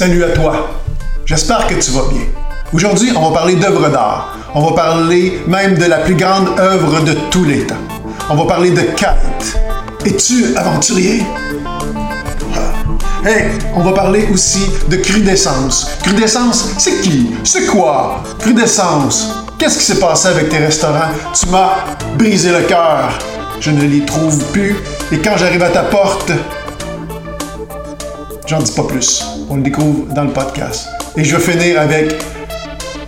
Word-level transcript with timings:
Salut 0.00 0.24
à 0.24 0.30
toi. 0.30 0.70
J'espère 1.26 1.66
que 1.66 1.74
tu 1.74 1.90
vas 1.90 2.08
bien. 2.10 2.22
Aujourd'hui, 2.72 3.10
on 3.14 3.28
va 3.28 3.36
parler 3.36 3.56
d'œuvres 3.56 3.90
d'art. 3.90 4.34
On 4.54 4.64
va 4.64 4.74
parler 4.74 5.42
même 5.46 5.76
de 5.76 5.84
la 5.84 5.98
plus 5.98 6.14
grande 6.14 6.58
œuvre 6.58 7.02
de 7.02 7.12
tous 7.30 7.44
les 7.44 7.66
temps. 7.66 7.74
On 8.30 8.34
va 8.34 8.46
parler 8.46 8.70
de 8.70 8.80
Kate. 8.80 9.58
Es-tu 10.06 10.56
aventurier? 10.56 11.22
Ah. 12.56 13.28
Hey, 13.28 13.50
on 13.76 13.82
va 13.82 13.92
parler 13.92 14.26
aussi 14.32 14.70
de 14.88 14.96
crudescence. 14.96 15.90
Crudescence, 16.02 16.70
c'est 16.78 17.02
qui? 17.02 17.32
C'est 17.44 17.66
quoi? 17.66 18.22
Crudescence. 18.38 19.34
Qu'est-ce 19.58 19.76
qui 19.76 19.84
s'est 19.84 20.00
passé 20.00 20.28
avec 20.28 20.48
tes 20.48 20.60
restaurants? 20.60 21.10
Tu 21.34 21.46
m'as 21.48 21.74
brisé 22.16 22.52
le 22.52 22.62
cœur. 22.62 23.18
Je 23.60 23.70
ne 23.70 23.82
les 23.82 24.06
trouve 24.06 24.42
plus. 24.46 24.76
Et 25.12 25.18
quand 25.18 25.36
j'arrive 25.36 25.62
à 25.62 25.68
ta 25.68 25.82
porte, 25.82 26.32
J'en 28.50 28.58
dis 28.58 28.72
pas 28.72 28.82
plus. 28.82 29.22
On 29.52 29.56
le 29.56 29.62
découvre 29.62 30.14
dans 30.14 30.22
le 30.22 30.30
podcast. 30.30 30.86
Et 31.16 31.24
je 31.24 31.36
vais 31.36 31.42
finir 31.42 31.80
avec 31.80 32.14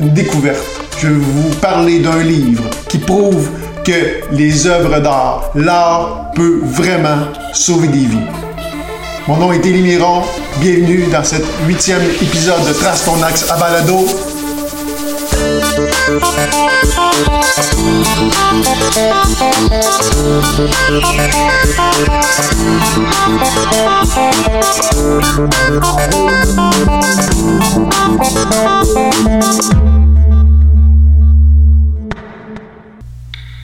une 0.00 0.12
découverte. 0.12 0.64
Je 0.98 1.06
vais 1.06 1.14
vous 1.14 1.54
parler 1.60 2.00
d'un 2.00 2.20
livre 2.20 2.64
qui 2.88 2.98
prouve 2.98 3.48
que 3.84 4.22
les 4.32 4.66
œuvres 4.66 4.98
d'art, 4.98 5.50
l'art 5.54 6.32
peut 6.34 6.60
vraiment 6.64 7.28
sauver 7.52 7.86
des 7.86 8.06
vies. 8.06 8.26
Mon 9.28 9.36
nom 9.36 9.52
est 9.52 9.64
Élie 9.64 9.82
Miron. 9.82 10.22
Bienvenue 10.60 11.04
dans 11.12 11.22
cet 11.22 11.44
huitième 11.64 12.02
épisode 12.02 12.66
de 12.66 12.72
Trace 12.72 13.04
ton 13.04 13.22
axe 13.22 13.48
à 13.48 13.56
balado. 13.56 14.04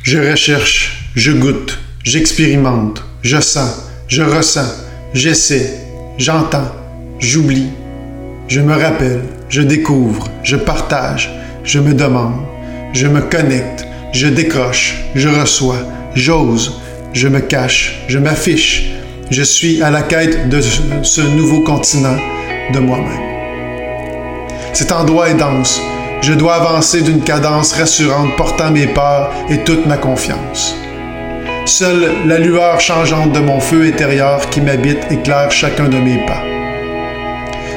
Je 0.03 0.19
recherche, 0.19 1.13
je 1.15 1.33
goûte, 1.33 1.79
j'expérimente, 2.03 3.05
je 3.21 3.41
sens, 3.41 3.91
je 4.09 4.23
ressens, 4.23 4.73
j'essaie, 5.13 5.75
j'entends, 6.17 6.73
j'oublie, 7.19 7.69
je 8.49 8.61
me 8.61 8.73
rappelle, 8.73 9.21
je 9.51 9.61
découvre, 9.61 10.29
je 10.43 10.57
partage, 10.57 11.31
je 11.69 11.81
me 11.81 11.93
demande, 11.93 12.41
je 12.95 13.07
me 13.07 13.21
connecte, 13.21 13.87
je 14.13 14.27
décroche, 14.27 15.05
je 15.15 15.29
reçois, 15.29 15.81
j'ose, 16.15 16.81
je 17.13 17.29
me 17.29 17.41
cache, 17.41 18.05
je 18.09 18.19
m'affiche, 18.19 18.91
je 19.31 19.43
suis 19.43 19.83
à 19.83 19.91
la 19.91 20.01
quête 20.01 20.49
de 20.49 20.63
ce 20.63 21.21
nouveau 21.21 21.61
continent 21.61 22.17
de 22.73 22.79
moi-même. 22.79 23.21
Cet 24.73 24.93
endroit 24.93 25.29
est 25.29 25.35
dense. 25.35 25.83
Je 26.23 26.33
dois 26.33 26.55
avancer 26.55 27.03
d'une 27.03 27.21
cadence 27.21 27.75
rassurante 27.75 28.35
portant 28.37 28.71
mes 28.71 28.87
peurs 28.87 29.31
et 29.51 29.59
toute 29.59 29.85
ma 29.85 29.99
confiance. 29.99 30.75
Seule 31.67 32.13
la 32.27 32.39
lueur 32.39 32.81
changeante 32.81 33.33
de 33.33 33.41
mon 33.41 33.61
feu 33.61 33.83
intérieur 33.83 34.49
qui 34.49 34.63
m'habite 34.63 35.01
éclaire 35.11 35.51
chacun 35.51 35.89
de 35.89 35.99
mes 35.99 36.25
pas. 36.25 36.43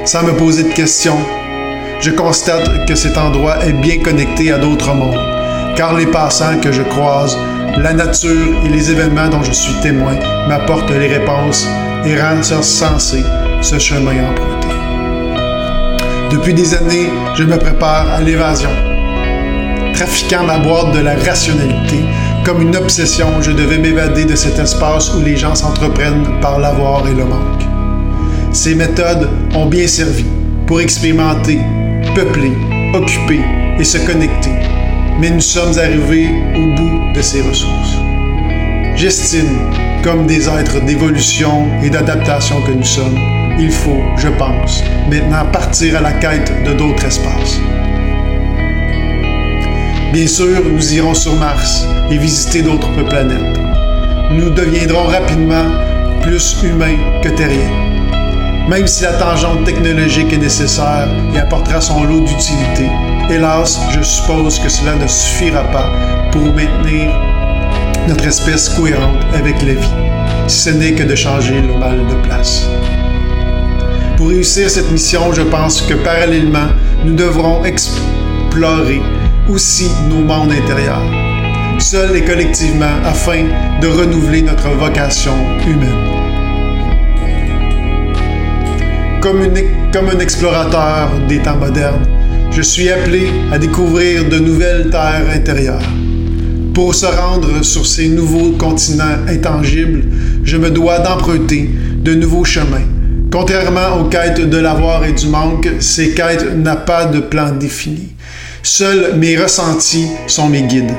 Sans 0.06 0.24
me 0.24 0.32
poser 0.32 0.64
de 0.64 0.74
questions, 0.74 1.20
je 2.02 2.10
constate 2.10 2.88
que 2.88 2.96
cet 2.96 3.18
endroit 3.18 3.64
est 3.64 3.74
bien 3.74 4.00
connecté 4.00 4.52
à 4.52 4.58
d'autres 4.58 4.94
mondes, 4.94 5.20
car 5.76 5.96
les 5.96 6.08
passants 6.08 6.60
que 6.60 6.72
je 6.72 6.82
croise, 6.82 7.38
la 7.78 7.94
nature 7.94 8.56
et 8.66 8.70
les 8.70 8.90
événements 8.90 9.30
dont 9.30 9.44
je 9.44 9.52
suis 9.52 9.80
témoin 9.82 10.16
m'apportent 10.48 10.90
les 10.90 11.08
réponses 11.08 11.68
et 12.06 12.20
rendent 12.20 12.44
sensé 12.44 13.24
ce 13.62 13.78
chemin 13.78 14.30
emprunté. 14.30 14.68
Depuis 16.32 16.56
des 16.56 16.74
années, 16.74 17.10
je 17.36 17.44
me 17.44 17.58
prépare 17.58 18.10
à 18.12 18.22
l'évasion. 18.22 18.70
Trafiquant 19.94 20.44
ma 20.44 20.58
boîte 20.58 20.96
de 20.96 21.02
la 21.02 21.14
rationalité, 21.14 22.04
comme 22.44 22.64
une 22.64 22.76
obsession, 22.76 23.28
je 23.42 23.52
devais 23.52 23.78
m'évader 23.78 24.26
de 24.26 24.36
cet 24.36 24.58
espace 24.58 25.14
où 25.14 25.22
les 25.22 25.38
gens 25.38 25.54
s'entreprennent 25.54 26.40
par 26.42 26.58
l'avoir 26.58 27.08
et 27.08 27.14
le 27.14 27.26
manque. 27.26 27.64
Ces 28.52 28.74
méthodes 28.74 29.30
ont 29.54 29.68
bien 29.68 29.88
servi 29.88 30.26
pour 30.66 30.82
expérimenter, 30.82 31.60
peupler, 32.14 32.52
occuper 32.94 33.42
et 33.80 33.84
se 33.84 33.98
connecter, 33.98 34.52
mais 35.20 35.30
nous 35.30 35.42
sommes 35.42 35.78
arrivés 35.78 36.30
au 36.56 36.76
bout 36.76 37.14
de 37.14 37.22
ces 37.22 37.42
ressources. 37.42 37.98
J'estime, 38.96 39.58
comme 40.04 40.28
des 40.28 40.50
êtres 40.50 40.84
d'évolution 40.86 41.68
et 41.84 41.90
d'adaptation 41.90 42.62
que 42.62 42.72
nous 42.72 42.84
sommes, 42.84 43.18
il 43.60 43.72
faut, 43.72 44.02
je 44.18 44.28
pense, 44.28 44.84
maintenant 45.10 45.46
partir 45.52 45.98
à 45.98 46.02
la 46.02 46.12
quête 46.14 46.52
de 46.66 46.74
d'autres 46.74 47.06
espaces. 47.06 47.60
Bien 50.12 50.28
sûr, 50.28 50.62
nous 50.66 50.94
irons 50.94 51.14
sur 51.14 51.36
Mars 51.36 51.86
et 52.10 52.18
visiter 52.18 52.62
d'autres 52.62 53.04
planètes. 53.08 53.60
Nous 54.32 54.50
deviendrons 54.50 55.06
rapidement 55.06 55.66
plus 56.22 56.58
humains 56.64 56.98
que 57.24 57.30
terriens. 57.30 57.91
Même 58.70 58.88
si 58.88 59.04
la 59.04 59.14
tangente 59.14 59.66
technologique 59.66 60.32
est 60.32 60.38
nécessaire 60.38 61.08
et 61.34 61.40
apportera 61.40 61.82
son 61.82 62.04
lot 62.04 62.22
d'utilité, 62.22 62.90
hélas, 63.30 63.80
je 63.92 64.02
suppose 64.02 64.60
que 64.60 64.70
cela 64.70 64.96
ne 64.96 65.08
suffira 65.08 65.64
pas 65.72 65.92
pour 66.32 66.44
maintenir 66.54 67.12
notre 68.08 68.26
espèce 68.28 68.70
cohérente 68.70 69.24
avec 69.34 69.62
la 69.62 69.74
vie, 69.74 69.88
si 70.48 70.60
ce 70.62 70.70
n'est 70.70 70.94
que 70.94 71.04
de 71.04 71.16
changer 71.16 71.62
le 71.62 71.78
mal 71.78 72.00
de 72.08 72.16
place. 72.28 72.68
Pour 74.18 74.30
réussir 74.30 74.70
cette 74.70 74.92
mission, 74.92 75.34
je 75.34 75.42
pense 75.42 75.82
que 75.82 75.94
parallèlement, 75.96 76.70
nous 77.04 77.16
devrons 77.16 77.66
explorer 77.66 79.02
aussi 79.50 79.90
nos 80.08 80.24
mondes 80.24 80.52
intérieurs, 80.52 81.02
seuls 81.80 82.16
et 82.16 82.24
collectivement, 82.24 82.96
afin 83.06 83.46
de 83.82 83.88
renouveler 83.88 84.44
notre 84.44 84.70
vocation 84.70 85.34
humaine. 85.66 86.21
Comme, 89.22 89.42
un 89.44 90.20
explorateur 90.20 91.12
des 91.30 91.38
temps 91.38 91.56
modernes, 91.56 92.08
je 92.50 92.64
suis 92.64 92.90
appelé 92.90 93.28
à 93.52 93.60
découvrir 93.60 94.28
de 94.28 94.40
nouvelles 94.40 94.90
terres 94.90 95.30
intérieures. 95.32 95.88
Pour 96.74 96.96
se 96.96 97.06
rendre 97.06 97.64
sur 97.64 97.86
ces 97.86 98.08
nouveaux 98.08 98.52
continents 98.58 99.20
intangibles, 99.28 100.06
je 100.44 100.58
me 100.58 100.72
dois 100.72 101.00
d'emprunter 101.00 101.70
de 102.04 102.16
nouveaux 102.16 102.46
chemins. 102.46 102.88
Contrairement 103.32 104.00
aux 104.00 104.06
quêtes 104.06 104.50
de 104.50 104.58
l'avoir 104.58 105.06
et 105.06 105.14
du 105.14 105.28
manque, 105.28 105.70
ces 105.80 106.16
quêtes 106.16 106.56
n'ont 106.56 106.84
pas 106.84 107.06
de 107.06 107.20
plan 107.20 107.52
défini. 107.52 108.14
Seuls 108.64 109.16
mes 109.18 109.38
ressentis 109.38 110.08
sont 110.26 110.50
mes 110.50 110.64
guides. 110.64 110.96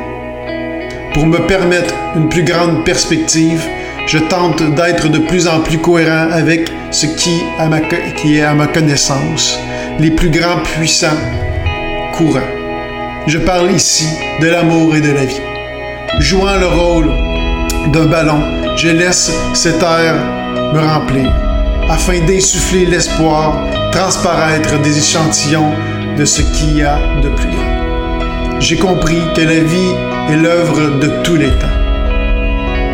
Pour 1.12 1.27
me 1.27 1.38
permettre 1.49 1.93
une 2.15 2.28
plus 2.28 2.44
grande 2.44 2.84
perspective, 2.84 3.62
je 4.07 4.19
tente 4.19 4.63
d'être 4.75 5.09
de 5.09 5.19
plus 5.19 5.47
en 5.47 5.61
plus 5.61 5.79
cohérent 5.79 6.29
avec 6.31 6.71
ce 6.91 7.07
qui, 7.07 7.41
est 8.37 8.43
à 8.43 8.55
ma 8.55 8.67
connaissance, 8.67 9.59
les 9.99 10.11
plus 10.11 10.31
grands 10.31 10.59
puissants 10.77 11.09
courants. 12.15 12.41
Je 13.27 13.39
parle 13.39 13.71
ici 13.71 14.07
de 14.41 14.49
l'amour 14.49 14.95
et 14.97 15.01
de 15.01 15.12
la 15.12 15.25
vie. 15.25 15.41
Jouant 16.19 16.59
le 16.59 16.67
rôle 16.67 17.11
d'un 17.93 18.07
ballon, 18.07 18.43
je 18.77 18.89
laisse 18.89 19.33
cet 19.55 19.83
air 19.83 20.15
me 20.75 20.81
remplir, 20.81 21.33
afin 21.89 22.19
d'insuffler 22.27 22.87
l'espoir, 22.87 23.67
transparaître 23.93 24.81
des 24.83 24.99
échantillons 24.99 25.73
de 26.19 26.25
ce 26.25 26.43
qu'il 26.43 26.77
y 26.77 26.83
a 26.83 26.99
de 27.23 27.29
plus 27.29 27.49
grand. 27.49 28.61
J'ai 28.61 28.77
compris 28.77 29.23
que 29.35 29.41
la 29.41 29.61
vie 29.61 29.93
est 30.31 30.37
l'œuvre 30.37 30.99
de 30.99 31.09
tous 31.23 31.37
les 31.37 31.51
temps 31.51 31.81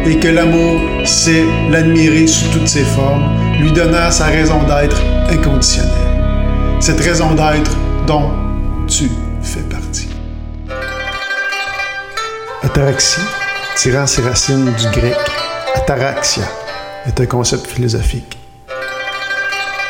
et 0.09 0.19
que 0.19 0.29
l'amour, 0.29 0.81
c'est 1.05 1.45
l'admirer 1.71 2.27
sous 2.27 2.49
toutes 2.51 2.67
ses 2.67 2.85
formes, 2.85 3.25
lui 3.61 3.71
donnant 3.73 4.11
sa 4.11 4.27
raison 4.27 4.63
d'être 4.63 4.97
inconditionnelle. 5.31 5.93
Cette 6.81 7.01
raison 7.01 7.35
d'être 7.35 7.77
dont 8.07 8.31
tu 8.87 9.11
fais 9.43 9.61
partie. 9.61 10.09
Ataraxie, 12.63 13.21
tirant 13.77 14.07
ses 14.07 14.23
racines 14.23 14.73
du 14.73 14.99
grec 14.99 15.17
ataraxia, 15.75 16.45
est 17.07 17.21
un 17.21 17.27
concept 17.27 17.67
philosophique. 17.67 18.39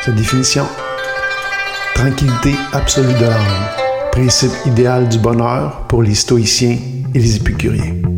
Sa 0.05 0.11
définition 0.11 0.65
tranquillité 1.95 2.55
absolue 2.73 3.13
de 3.13 3.25
l'âme, 3.25 3.69
principe 4.11 4.51
idéal 4.65 5.07
du 5.07 5.17
bonheur 5.17 5.85
pour 5.87 6.03
les 6.03 6.15
stoïciens 6.15 6.77
et 7.13 7.19
les 7.19 7.35
épicuriens. 7.37 8.08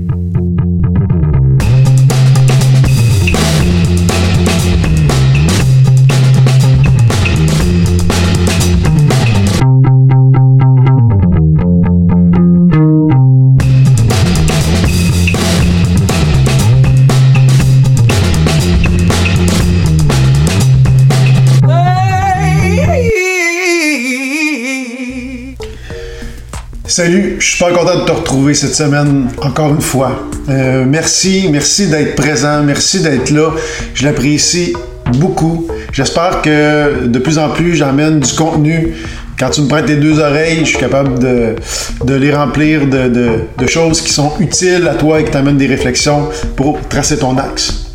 Salut, 26.92 27.38
je 27.40 27.46
suis 27.46 27.54
super 27.54 27.72
content 27.72 28.00
de 28.00 28.04
te 28.04 28.12
retrouver 28.12 28.54
cette 28.54 28.76
semaine 28.76 29.30
encore 29.42 29.70
une 29.70 29.80
fois. 29.80 30.28
Euh, 30.50 30.84
merci, 30.86 31.48
merci 31.50 31.88
d'être 31.88 32.18
présent, 32.18 32.64
merci 32.64 33.00
d'être 33.00 33.30
là. 33.30 33.52
Je 33.94 34.04
l'apprécie 34.04 34.74
beaucoup. 35.14 35.70
J'espère 35.94 36.42
que 36.42 37.08
de 37.08 37.20
plus 37.20 37.40
en 37.40 37.48
plus 37.48 37.76
j'emmène 37.76 38.20
du 38.20 38.34
contenu. 38.34 38.94
Quand 39.40 39.52
tu 39.52 39.62
me 39.62 39.70
prêtes 39.70 39.86
tes 39.86 39.96
deux 39.96 40.20
oreilles, 40.20 40.66
je 40.66 40.72
suis 40.72 40.80
capable 40.80 41.18
de, 41.18 42.14
les 42.14 42.36
remplir 42.36 42.86
de, 42.86 43.68
choses 43.68 44.02
qui 44.02 44.12
sont 44.12 44.34
utiles 44.42 44.86
à 44.90 44.96
toi 44.96 45.22
et 45.22 45.24
qui 45.24 45.32
t'amènent 45.32 45.58
des 45.58 45.68
réflexions 45.68 46.28
pour 46.58 46.78
tracer 46.90 47.18
ton 47.18 47.38
axe. 47.38 47.91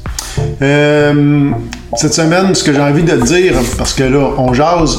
Euh, 0.62 1.50
cette 1.96 2.12
semaine, 2.12 2.54
ce 2.54 2.62
que 2.62 2.72
j'ai 2.72 2.80
envie 2.80 3.02
de 3.02 3.16
dire, 3.16 3.54
parce 3.78 3.94
que 3.94 4.02
là, 4.02 4.30
on 4.36 4.52
jase, 4.52 4.98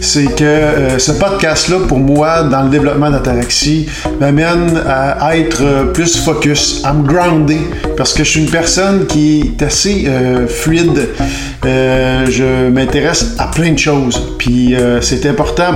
c'est 0.00 0.34
que 0.34 0.44
euh, 0.44 0.98
ce 0.98 1.12
podcast-là, 1.12 1.78
pour 1.86 1.98
moi, 1.98 2.44
dans 2.44 2.62
le 2.62 2.70
développement 2.70 3.10
d'Ataraxie, 3.10 3.86
m'amène 4.20 4.80
à 4.86 5.36
être 5.36 5.92
plus 5.92 6.16
focus, 6.16 6.82
à 6.84 6.92
me 6.94 7.06
grounder, 7.06 7.60
parce 7.96 8.14
que 8.14 8.24
je 8.24 8.30
suis 8.30 8.40
une 8.40 8.50
personne 8.50 9.06
qui 9.06 9.40
est 9.40 9.62
assez 9.62 10.04
euh, 10.06 10.46
fluide. 10.46 11.08
Euh, 11.66 12.24
je 12.30 12.70
m'intéresse 12.70 13.34
à 13.38 13.48
plein 13.48 13.72
de 13.72 13.78
choses. 13.78 14.36
Puis 14.38 14.74
c'est 15.00 15.26
important 15.26 15.72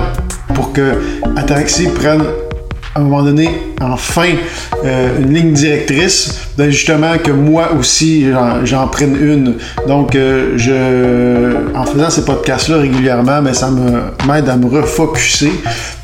pour 0.55 0.73
que 0.73 0.93
Ataraxie 1.35 1.87
prenne 1.89 2.23
à 2.95 2.99
un 2.99 3.03
moment 3.03 3.23
donné, 3.23 3.49
enfin, 3.81 4.29
euh, 4.85 5.19
une 5.19 5.33
ligne 5.33 5.53
directrice, 5.53 6.41
ben 6.57 6.69
justement 6.69 7.17
que 7.17 7.31
moi 7.31 7.71
aussi, 7.79 8.25
j'en 8.65 8.87
prenne 8.87 9.15
une. 9.15 9.55
Donc, 9.87 10.15
euh, 10.15 10.53
je, 10.57 11.75
en 11.75 11.85
faisant 11.85 12.09
ces 12.09 12.23
podcasts-là 12.23 12.77
régulièrement, 12.77 13.41
mais 13.41 13.49
ben, 13.49 13.53
ça 13.53 13.71
m'aide 14.27 14.47
à 14.47 14.55
me 14.57 14.67
refocuser, 14.67 15.53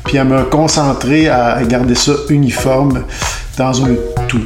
puis 0.04 0.18
à 0.18 0.24
me 0.24 0.42
concentrer, 0.44 1.28
à 1.28 1.62
garder 1.62 1.94
ça 1.94 2.12
uniforme 2.28 3.04
dans 3.56 3.84
un 3.84 3.94
tout. 4.26 4.44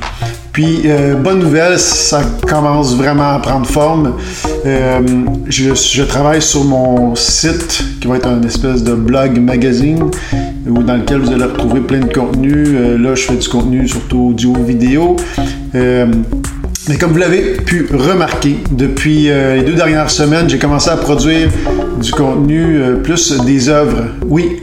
Puis, 0.54 0.82
euh, 0.84 1.16
bonne 1.16 1.40
nouvelle, 1.40 1.80
ça 1.80 2.22
commence 2.46 2.94
vraiment 2.94 3.34
à 3.34 3.40
prendre 3.40 3.66
forme. 3.66 4.12
Euh, 4.64 5.00
je, 5.48 6.02
travaille 6.04 6.40
sur 6.40 6.62
mon 6.62 7.16
site 7.16 7.84
qui 8.00 8.06
va 8.06 8.18
être 8.18 8.28
un 8.28 8.40
espèce 8.42 8.84
de 8.84 8.94
blog 8.94 9.40
magazine 9.40 10.12
dans 10.66 10.96
lequel 10.96 11.18
vous 11.18 11.32
allez 11.32 11.44
retrouver 11.44 11.80
plein 11.80 12.00
de 12.00 12.12
contenu. 12.12 12.64
Euh, 12.66 12.98
là, 12.98 13.14
je 13.14 13.22
fais 13.22 13.36
du 13.36 13.48
contenu 13.48 13.86
surtout 13.86 14.28
audio-vidéo. 14.30 15.16
mais 15.74 16.96
comme 16.98 17.12
vous 17.12 17.18
l'avez 17.18 17.56
pu 17.56 17.86
remarquer, 17.92 18.58
depuis 18.70 19.24
les 19.24 19.62
deux 19.62 19.74
dernières 19.74 20.10
semaines, 20.10 20.48
j'ai 20.48 20.58
commencé 20.58 20.90
à 20.90 20.96
produire 20.96 21.48
du 22.00 22.10
contenu 22.12 22.78
plus 23.02 23.40
des 23.46 23.68
œuvres. 23.68 24.04
Oui, 24.28 24.62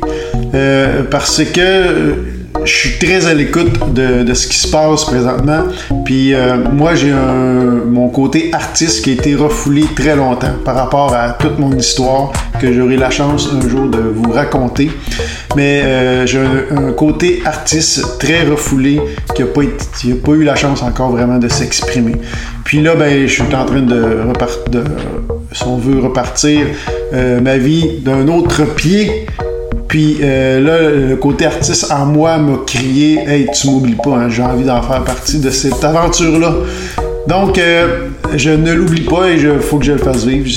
parce 1.09 1.43
que 1.43 2.15
je 2.63 2.71
suis 2.71 2.99
très 2.99 3.25
à 3.25 3.33
l'écoute 3.33 3.93
de, 3.93 4.33
ce 4.33 4.47
qui 4.47 4.57
se 4.57 4.67
passe 4.67 5.05
présentement. 5.05 5.63
Puis 6.05 6.33
euh, 6.33 6.57
moi, 6.71 6.95
j'ai 6.95 7.11
mon 7.11 8.09
côté 8.09 8.51
artiste 8.53 9.03
qui 9.03 9.11
a 9.11 9.13
été 9.13 9.35
refoulé 9.35 9.85
très 9.95 10.15
longtemps 10.15 10.53
par 10.63 10.75
rapport 10.75 11.13
à 11.13 11.31
toute 11.31 11.57
mon 11.59 11.71
histoire 11.75 12.31
que 12.59 12.71
j'aurai 12.71 12.97
la 12.97 13.09
chance 13.09 13.49
un 13.53 13.67
jour 13.67 13.87
de 13.87 13.99
vous 13.99 14.31
raconter. 14.31 14.91
Mais 15.55 15.81
euh, 15.83 16.25
j'ai 16.25 16.39
un, 16.39 16.91
côté 16.93 17.41
artiste 17.45 18.19
très 18.19 18.43
refoulé 18.43 19.01
qui 19.35 19.41
n'a 19.41 19.47
pas, 19.47 19.61
pas 19.61 20.31
eu 20.31 20.43
la 20.43 20.55
chance 20.55 20.81
encore 20.81 21.11
vraiment 21.11 21.39
de 21.39 21.47
s'exprimer. 21.47 22.15
Puis 22.63 22.81
là, 22.81 22.95
ben, 22.95 23.27
je 23.27 23.33
suis 23.33 23.55
en 23.55 23.65
train 23.65 23.81
de, 23.81 24.27
repartir, 24.27 24.83
si 25.51 25.63
on 25.63 25.77
veut 25.77 25.99
repartir 25.99 26.61
euh, 27.13 27.41
ma 27.41 27.57
vie 27.57 27.99
d'un 27.99 28.27
autre 28.27 28.63
pied 28.63 29.25
puis 29.91 30.19
euh, 30.21 30.61
là, 30.61 30.89
le 31.09 31.17
côté 31.17 31.45
artiste 31.45 31.91
en 31.91 32.05
moi 32.05 32.37
m'a 32.37 32.59
crié 32.65 33.19
Hey, 33.27 33.49
tu 33.53 33.67
m'oublies 33.67 33.97
pas, 34.01 34.11
hein, 34.11 34.29
j'ai 34.29 34.41
envie 34.41 34.63
d'en 34.63 34.81
faire 34.81 35.03
partie 35.03 35.37
de 35.39 35.49
cette 35.49 35.83
aventure-là. 35.83 36.53
Donc, 37.27 37.57
euh, 37.57 38.07
je 38.35 38.49
ne 38.51 38.73
l'oublie 38.73 39.01
pas 39.01 39.29
et 39.29 39.35
il 39.35 39.59
faut 39.59 39.77
que 39.77 39.85
je 39.85 39.93
le 39.93 39.97
fasse 39.97 40.25
vivre. 40.25 40.47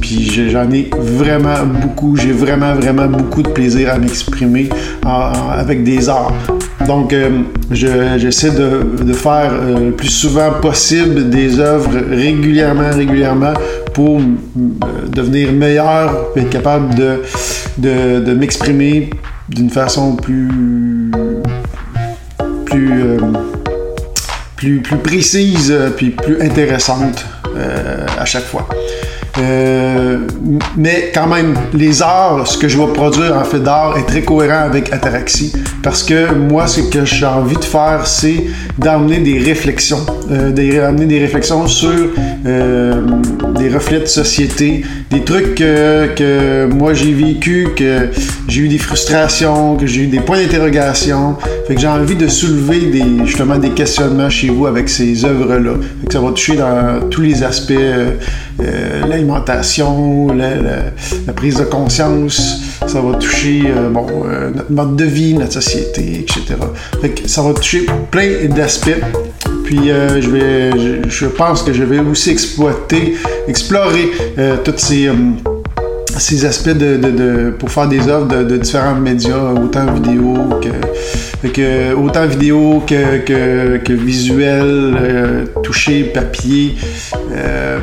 Puis 0.00 0.50
j'en 0.50 0.70
ai 0.70 0.90
vraiment 0.98 1.66
beaucoup, 1.66 2.16
j'ai 2.16 2.32
vraiment, 2.32 2.74
vraiment 2.74 3.06
beaucoup 3.06 3.42
de 3.42 3.48
plaisir 3.48 3.92
à 3.92 3.98
m'exprimer 3.98 4.68
avec 5.04 5.84
des 5.84 6.08
arts. 6.08 6.32
Donc, 6.86 7.12
euh, 7.12 7.42
j'essaie 7.70 8.50
de, 8.50 9.12
faire 9.12 9.52
euh, 9.52 9.86
le 9.86 9.92
plus 9.92 10.08
souvent 10.08 10.50
possible 10.62 11.28
des 11.28 11.60
œuvres 11.60 11.90
régulièrement, 12.10 12.90
régulièrement 12.90 13.52
pour 13.92 14.20
devenir 15.08 15.52
meilleur 15.52 16.28
être 16.36 16.48
capable 16.48 16.94
de, 16.94 17.20
de, 17.78 18.34
m'exprimer 18.34 19.10
d'une 19.48 19.70
façon 19.70 20.16
plus. 20.16 20.48
plus 22.64 22.99
plus, 24.60 24.80
précise 25.02 25.70
euh, 25.70 25.90
puis 25.90 26.10
plus 26.10 26.40
intéressante 26.42 27.24
euh, 27.56 28.06
à 28.18 28.24
chaque 28.24 28.44
fois. 28.44 28.68
Euh, 29.40 30.18
mais 30.76 31.10
quand 31.14 31.26
même, 31.26 31.54
les 31.72 32.02
arts, 32.02 32.46
ce 32.46 32.58
que 32.58 32.68
je 32.68 32.78
vais 32.78 32.92
produire 32.92 33.36
en 33.36 33.44
fait 33.44 33.60
d'art 33.60 33.96
est 33.98 34.06
très 34.06 34.22
cohérent 34.22 34.64
avec 34.64 34.92
Ataraxie 34.92 35.52
parce 35.82 36.02
que 36.02 36.34
moi, 36.34 36.66
ce 36.66 36.82
que 36.82 37.04
j'ai 37.04 37.26
envie 37.26 37.56
de 37.56 37.64
faire, 37.64 38.06
c'est 38.06 38.44
d'amener 38.78 39.18
des 39.18 39.38
réflexions, 39.38 40.04
euh, 40.30 40.50
d'amener 40.50 41.06
des 41.06 41.20
réflexions 41.20 41.66
sur 41.66 42.10
euh, 42.46 43.02
des 43.58 43.68
reflets 43.68 44.00
de 44.00 44.06
société, 44.06 44.82
des 45.10 45.22
trucs 45.22 45.54
que, 45.54 46.66
moi 46.72 46.94
j'ai 46.94 47.12
vécu, 47.12 47.68
que 47.76 48.08
j'ai 48.48 48.62
eu 48.62 48.68
des 48.68 48.78
frustrations, 48.78 49.76
que 49.76 49.86
j'ai 49.86 50.02
eu 50.02 50.06
des 50.06 50.20
points 50.20 50.40
d'interrogation. 50.40 51.36
Fait 51.66 51.74
que 51.74 51.80
j'ai 51.80 51.86
envie 51.86 52.16
de 52.16 52.28
soulever 52.28 52.80
justement 53.24 53.56
des 53.56 53.70
questionnements 53.70 54.30
chez 54.30 54.48
vous 54.48 54.66
avec 54.66 54.88
ces 54.88 55.24
œuvres-là. 55.24 55.74
que 56.06 56.12
ça 56.12 56.20
va 56.20 56.30
toucher 56.30 56.56
dans 56.56 57.08
tous 57.10 57.22
les 57.22 57.42
aspects 57.42 57.72
euh, 58.62 59.06
l'alimentation, 59.06 60.28
la, 60.28 61.32
prise 61.34 61.56
de 61.56 61.64
conscience, 61.64 62.60
ça 62.86 63.00
va 63.00 63.14
toucher 63.14 63.64
euh, 63.66 63.88
bon, 63.88 64.06
euh, 64.24 64.50
notre 64.50 64.72
mode 64.72 64.96
de 64.96 65.04
vie, 65.04 65.34
notre 65.34 65.54
société, 65.54 66.20
etc. 66.20 66.56
ça 67.26 67.42
va 67.42 67.52
toucher 67.54 67.86
plein 68.10 68.46
d'aspects. 68.48 69.00
Puis 69.64 69.88
je, 69.88 70.30
vais, 70.30 71.08
je, 71.08 71.26
pense 71.26 71.62
que 71.62 71.72
je 71.72 71.84
vais 71.84 72.00
aussi 72.00 72.30
exploiter, 72.30 73.14
explorer 73.46 74.10
tous 74.64 74.78
ces 74.78 75.08
ces 76.18 76.44
aspects 76.44 76.70
de, 76.70 77.50
pour 77.58 77.70
faire 77.70 77.88
des 77.88 78.08
œuvres 78.08 78.26
de, 78.26 78.56
différents 78.56 78.94
médias, 78.94 79.52
autant 79.52 79.92
vidéo 79.92 80.34
que, 81.42 81.94
autant 81.94 82.26
vidéo 82.26 82.82
que, 82.86 83.78
que, 83.78 83.92
visuel, 83.92 84.96
euh, 85.00 85.44
touché, 85.62 86.04
papier. 86.04 86.76
Euh, 87.32 87.78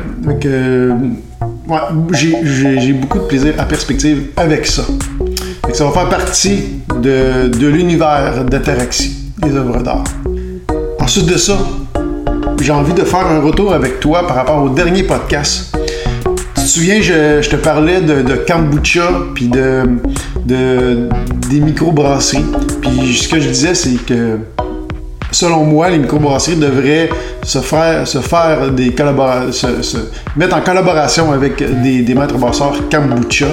j'ai 2.12 2.92
beaucoup 2.92 3.18
de 3.18 3.24
plaisir 3.24 3.54
à 3.58 3.64
perspective 3.64 4.28
avec 4.36 4.66
ça. 4.66 4.84
ça 5.72 5.84
va 5.84 5.90
faire 5.90 6.08
partie 6.08 6.82
de, 7.00 7.48
de 7.48 7.66
l'univers 7.66 8.44
d'Ataraxie, 8.44 9.32
des 9.42 9.54
œuvres 9.54 9.82
d'art. 9.82 10.04
Ensuite 11.00 11.26
de 11.26 11.36
ça, 11.36 11.58
j'ai 12.60 12.72
envie 12.72 12.94
de 12.94 13.02
faire 13.02 13.26
un 13.26 13.40
retour 13.40 13.72
avec 13.72 14.00
toi 14.00 14.26
par 14.26 14.36
rapport 14.36 14.62
au 14.62 14.68
dernier 14.68 15.02
podcast 15.02 15.76
te 16.68 16.74
souviens, 16.74 17.00
je, 17.00 17.48
te 17.48 17.56
parlais 17.56 18.02
de, 18.02 18.44
kombucha 18.46 19.08
puis 19.34 19.48
de, 19.48 19.84
de 20.44 21.08
des 21.48 21.60
microbrasseries. 21.60 22.44
Puis 22.82 23.16
ce 23.16 23.28
que 23.28 23.40
je 23.40 23.48
disais, 23.48 23.74
c'est 23.74 24.04
que 24.04 24.38
selon 25.30 25.64
moi, 25.64 25.90
les 25.90 25.98
microbrasseries 25.98 26.56
devraient 26.56 27.08
se 27.42 27.58
faire, 27.58 28.06
se 28.06 28.18
faire 28.18 28.70
des 28.70 28.94
se, 29.50 29.98
mettre 30.36 30.56
en 30.56 30.60
collaboration 30.60 31.32
avec 31.32 31.62
des, 31.82 32.14
maîtres 32.14 32.38
brasseurs 32.38 32.76
kombucha 32.90 33.46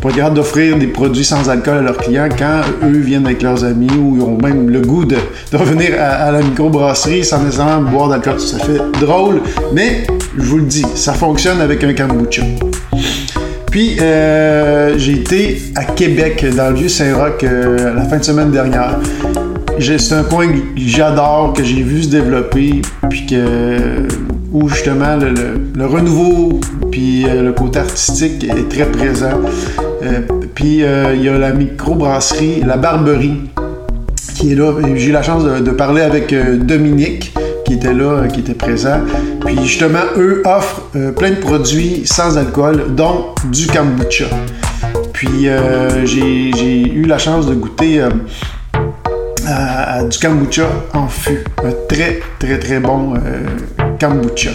pour 0.00 0.10
être 0.10 0.16
capable 0.16 0.36
d'offrir 0.36 0.76
des 0.76 0.86
produits 0.86 1.24
sans 1.24 1.48
alcool 1.48 1.78
à 1.78 1.82
leurs 1.82 1.96
clients 1.96 2.28
quand 2.36 2.60
eux 2.84 2.98
viennent 2.98 3.26
avec 3.26 3.42
leurs 3.42 3.64
amis 3.64 3.90
ou 3.90 4.16
ils 4.16 4.22
ont 4.22 4.38
même 4.38 4.68
le 4.68 4.80
goût 4.80 5.04
de, 5.04 5.16
revenir 5.52 5.90
à, 5.98 6.30
la 6.30 6.40
microbrasserie 6.40 7.24
sans 7.24 7.42
nécessairement 7.42 7.90
boire 7.90 8.08
d'alcool. 8.08 8.40
Ça 8.40 8.58
fait 8.58 8.80
drôle, 9.00 9.40
mais 9.72 10.06
je 10.36 10.44
vous 10.44 10.58
le 10.58 10.64
dis, 10.64 10.84
ça 10.94 11.12
fonctionne 11.12 11.60
avec 11.60 11.82
un 11.84 11.94
kombucha. 11.94 12.42
Puis, 13.70 13.96
euh, 14.02 14.98
j'ai 14.98 15.12
été 15.12 15.62
à 15.76 15.84
Québec, 15.84 16.44
dans 16.54 16.68
le 16.68 16.76
Vieux-Saint-Roch, 16.76 17.42
euh, 17.42 17.94
la 17.94 18.04
fin 18.04 18.18
de 18.18 18.24
semaine 18.24 18.50
dernière. 18.50 18.98
C'est 19.78 20.14
un 20.14 20.24
coin 20.24 20.48
que 20.48 20.58
j'adore, 20.76 21.52
que 21.52 21.64
j'ai 21.64 21.82
vu 21.82 22.02
se 22.02 22.08
développer, 22.08 22.82
puis 23.10 23.26
que 23.26 24.06
où 24.52 24.68
justement 24.68 25.16
le, 25.16 25.86
renouveau 25.86 26.60
puis 26.90 27.24
euh, 27.26 27.42
le 27.42 27.52
côté 27.52 27.78
artistique 27.78 28.44
est 28.44 28.68
très 28.68 28.84
présent. 28.84 29.40
puis 30.54 30.82
il 30.84 31.22
y 31.22 31.28
a 31.28 31.38
la 31.38 31.52
microbrasserie, 31.52 32.62
la 32.66 32.76
Barberie, 32.76 33.50
qui 34.34 34.52
est 34.52 34.54
là. 34.54 34.72
J'ai 34.94 35.06
eu 35.06 35.12
la 35.12 35.22
chance 35.22 35.44
de 35.44 35.70
parler 35.70 36.02
avec 36.02 36.34
Dominique, 36.66 37.32
qui 37.64 37.74
était 37.74 37.94
là, 37.94 38.04
euh, 38.04 38.26
qui 38.28 38.40
était 38.40 38.54
présent. 38.54 39.00
Puis 39.44 39.56
justement, 39.62 40.04
eux 40.16 40.42
offrent 40.44 40.82
euh, 40.96 41.12
plein 41.12 41.30
de 41.30 41.36
produits 41.36 42.02
sans 42.04 42.36
alcool, 42.36 42.94
dont 42.94 43.34
du 43.50 43.66
kombucha. 43.66 44.26
Puis 45.12 45.48
euh, 45.48 46.04
j'ai 46.04 46.92
eu 46.92 47.04
la 47.04 47.18
chance 47.18 47.46
de 47.46 47.54
goûter 47.54 48.04
du 50.08 50.18
kombucha 50.18 50.68
en 50.94 51.08
fût. 51.08 51.44
Un 51.64 51.72
très, 51.88 52.20
très, 52.38 52.58
très 52.58 52.80
bon 52.80 53.14
euh, 53.14 53.46
kombucha. 54.00 54.50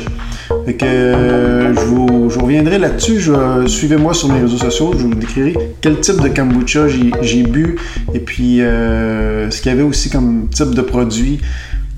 Fait 0.66 0.74
que 0.76 0.86
euh, 0.86 1.74
je, 1.74 2.40
reviendrai 2.40 2.80
là-dessus. 2.80 3.30
Suivez-moi 3.68 4.14
sur 4.14 4.32
mes 4.32 4.42
réseaux 4.42 4.58
sociaux. 4.58 4.94
Je 4.98 5.04
vous 5.04 5.16
décrirai 5.16 5.56
quel 5.82 6.00
type 6.00 6.22
de 6.22 6.30
kombucha 6.30 6.88
j'ai 6.88 7.44
bu 7.44 7.78
et 8.14 8.20
puis 8.20 8.62
euh, 8.62 9.50
ce 9.50 9.62
qu'il 9.62 9.72
y 9.72 9.74
avait 9.76 9.84
aussi 9.84 10.10
comme 10.10 10.48
type 10.50 10.74
de 10.74 10.82
produit 10.82 11.40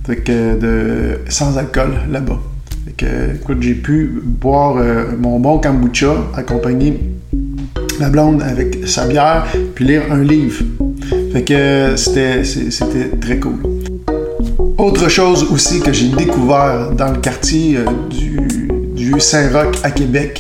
fait 0.05 0.17
que 0.17 1.19
sans 1.29 1.57
alcool 1.57 1.91
là-bas. 2.11 2.39
Écoute, 3.35 3.57
j'ai 3.61 3.75
pu 3.75 4.21
boire 4.23 4.83
mon 5.17 5.39
bon 5.39 5.59
kombucha 5.59 6.13
accompagné 6.35 6.99
ma 7.99 8.09
blonde 8.09 8.41
avec 8.41 8.87
sa 8.87 9.07
bière 9.07 9.45
puis 9.75 9.85
lire 9.85 10.03
un 10.11 10.23
livre. 10.23 10.63
Fait 11.31 11.43
que 11.43 11.95
c'était, 11.95 12.43
c'était 12.43 13.09
très 13.21 13.39
cool. 13.39 13.59
Autre 14.77 15.09
chose 15.09 15.45
aussi 15.51 15.79
que 15.79 15.93
j'ai 15.93 16.07
découvert 16.09 16.91
dans 16.91 17.11
le 17.11 17.19
quartier 17.19 17.77
euh, 17.77 17.85
du, 18.09 18.39
du 18.95 19.19
Saint-Roch 19.19 19.75
à 19.83 19.91
Québec, 19.91 20.39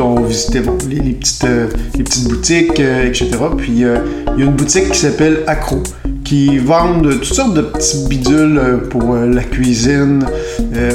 on 0.00 0.20
visitait 0.22 0.62
les, 0.88 1.12
petites, 1.12 1.44
euh, 1.44 1.66
les 1.96 2.04
petites 2.04 2.28
boutiques, 2.28 2.80
euh, 2.80 3.06
etc. 3.06 3.30
Puis 3.56 3.72
il 3.72 3.78
y 3.78 3.84
a 3.84 4.02
une 4.38 4.52
boutique 4.52 4.90
qui 4.90 4.98
s'appelle 4.98 5.40
Acro, 5.46 5.82
qui 6.24 6.58
vendent 6.58 7.10
toutes 7.10 7.24
sortes 7.24 7.54
de 7.54 7.62
petits 7.62 8.06
bidules 8.08 8.60
pour 8.88 9.14
la 9.14 9.42
cuisine, 9.42 10.24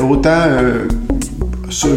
autant 0.09 0.47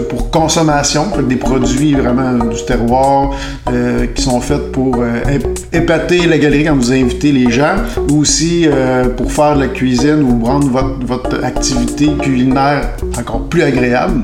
pour 0.09 0.31
consommation, 0.31 1.07
des 1.29 1.37
produits 1.37 1.95
vraiment 1.95 2.45
du 2.45 2.65
terroir 2.65 3.35
euh, 3.71 4.07
qui 4.07 4.23
sont 4.23 4.41
faits 4.41 4.73
pour 4.73 4.97
euh, 4.99 5.39
épater 5.73 6.27
la 6.27 6.39
galerie 6.39 6.65
quand 6.65 6.77
vous 6.77 6.93
invitez 6.93 7.33
les 7.33 7.51
gens, 7.51 7.77
ou 8.11 8.21
aussi 8.21 8.67
euh, 8.67 9.09
pour 9.09 9.31
faire 9.31 9.57
de 9.57 9.61
la 9.61 9.69
cuisine 9.69 10.23
ou 10.23 10.45
rendre 10.45 10.69
votre, 10.69 11.05
votre 11.05 11.45
activité 11.45 12.09
culinaire 12.21 12.89
encore 13.19 13.49
plus 13.49 13.63
agréable. 13.63 14.23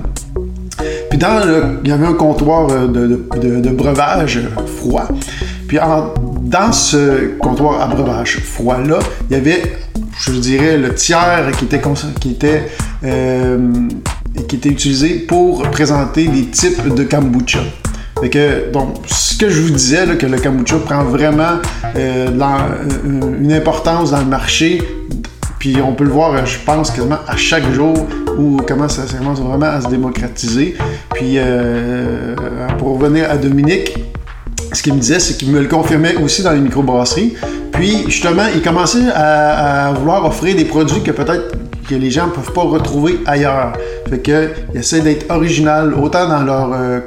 Puis 1.10 1.18
dans 1.18 1.40
il 1.84 1.88
y 1.88 1.92
avait 1.92 2.06
un 2.06 2.14
comptoir 2.14 2.88
de, 2.88 3.70
breuvage 3.70 4.40
froid. 4.78 5.08
Puis 5.68 5.78
dans 6.42 6.72
ce 6.72 7.36
comptoir 7.38 7.80
à 7.82 7.86
breuvage 7.86 8.38
froid-là, 8.38 8.98
il 9.30 9.36
y 9.36 9.38
avait, 9.38 9.62
je 10.18 10.32
dirais, 10.32 10.76
le 10.76 10.94
tiers 10.94 11.50
qui 11.56 11.66
était 11.66 11.80
qui 14.48 14.56
était 14.56 14.68
utilisé 14.68 15.20
pour 15.20 15.62
présenter 15.70 16.26
des 16.26 16.46
types 16.46 16.94
de 16.94 17.04
kombucha. 17.04 17.60
Donc, 18.72 18.96
ce 19.06 19.36
que 19.36 19.50
je 19.50 19.60
vous 19.60 19.70
disais, 19.70 20.06
que 20.16 20.26
le 20.26 20.38
kombucha 20.38 20.78
prend 20.78 21.04
vraiment 21.04 21.58
euh, 21.96 22.28
euh, 22.28 23.38
une 23.40 23.52
importance 23.52 24.12
dans 24.12 24.20
le 24.20 24.26
marché, 24.26 24.82
puis 25.58 25.76
on 25.84 25.92
peut 25.92 26.04
le 26.04 26.10
voir, 26.10 26.46
je 26.46 26.58
pense, 26.64 26.90
quasiment 26.90 27.18
à 27.28 27.36
chaque 27.36 27.70
jour, 27.72 27.94
où 28.38 28.56
comment 28.66 28.88
ça, 28.88 29.02
commence 29.18 29.40
vraiment 29.40 29.66
à 29.66 29.80
se 29.80 29.88
démocratiser. 29.88 30.74
Puis, 31.14 31.34
euh, 31.36 32.34
pour 32.78 32.98
revenir 32.98 33.30
à 33.30 33.36
Dominique, 33.36 33.94
ce 34.72 34.82
qu'il 34.82 34.94
me 34.94 35.00
disait, 35.00 35.20
c'est 35.20 35.36
qu'il 35.36 35.50
me 35.50 35.60
le 35.60 35.68
confirmait 35.68 36.16
aussi 36.16 36.42
dans 36.42 36.52
les 36.52 36.60
microbrasseries. 36.60 37.34
Puis, 37.72 38.04
justement, 38.06 38.46
il 38.54 38.62
commençait 38.62 39.10
à 39.14 39.92
vouloir 39.92 40.24
offrir 40.24 40.56
des 40.56 40.64
produits 40.64 41.02
que 41.02 41.10
peut-être 41.10 41.56
que 41.84 41.94
les 41.94 42.10
gens 42.10 42.26
ne 42.26 42.32
peuvent 42.32 42.52
pas 42.52 42.62
retrouver 42.62 43.20
ailleurs. 43.26 43.72
Fait 44.08 44.20
qu'ils 44.20 44.50
essaient 44.74 45.00
d'être 45.00 45.30
original 45.30 45.94
autant 45.94 46.28
dans 46.28 46.42
leur, 46.42 46.72
euh, 46.72 47.00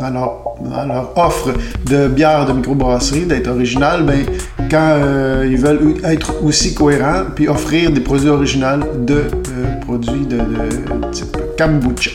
dans 0.00 0.10
leur, 0.10 1.12
offre 1.16 1.52
de 1.86 2.08
bière 2.08 2.46
de 2.46 2.52
microbrasserie, 2.52 3.26
d'être 3.26 3.48
original, 3.48 4.04
ben, 4.04 4.24
quand 4.70 4.96
euh, 4.96 5.46
ils 5.48 5.56
veulent 5.56 5.96
être 6.04 6.44
aussi 6.44 6.74
cohérents, 6.74 7.24
puis 7.34 7.48
offrir 7.48 7.90
des 7.90 8.00
produits 8.00 8.28
originaux 8.28 8.84
de 8.98 9.14
euh, 9.14 9.80
produits 9.80 10.26
de, 10.26 10.36
de, 10.36 11.10
type 11.12 11.36
kombucha. 11.58 12.12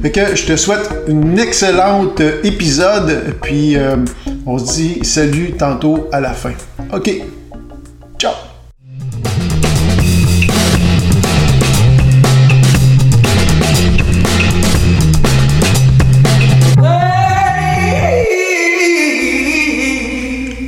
Fait 0.00 0.10
que 0.10 0.34
je 0.34 0.46
te 0.46 0.56
souhaite 0.56 0.90
un 1.08 1.36
excellent 1.36 2.08
épisode, 2.42 3.36
puis 3.40 3.76
on 4.46 4.58
se 4.58 4.74
dit 4.74 5.04
salut 5.04 5.52
tantôt 5.52 6.08
à 6.10 6.20
la 6.20 6.32
fin. 6.32 6.54
OK, 6.92 7.22
ciao! 8.18 8.51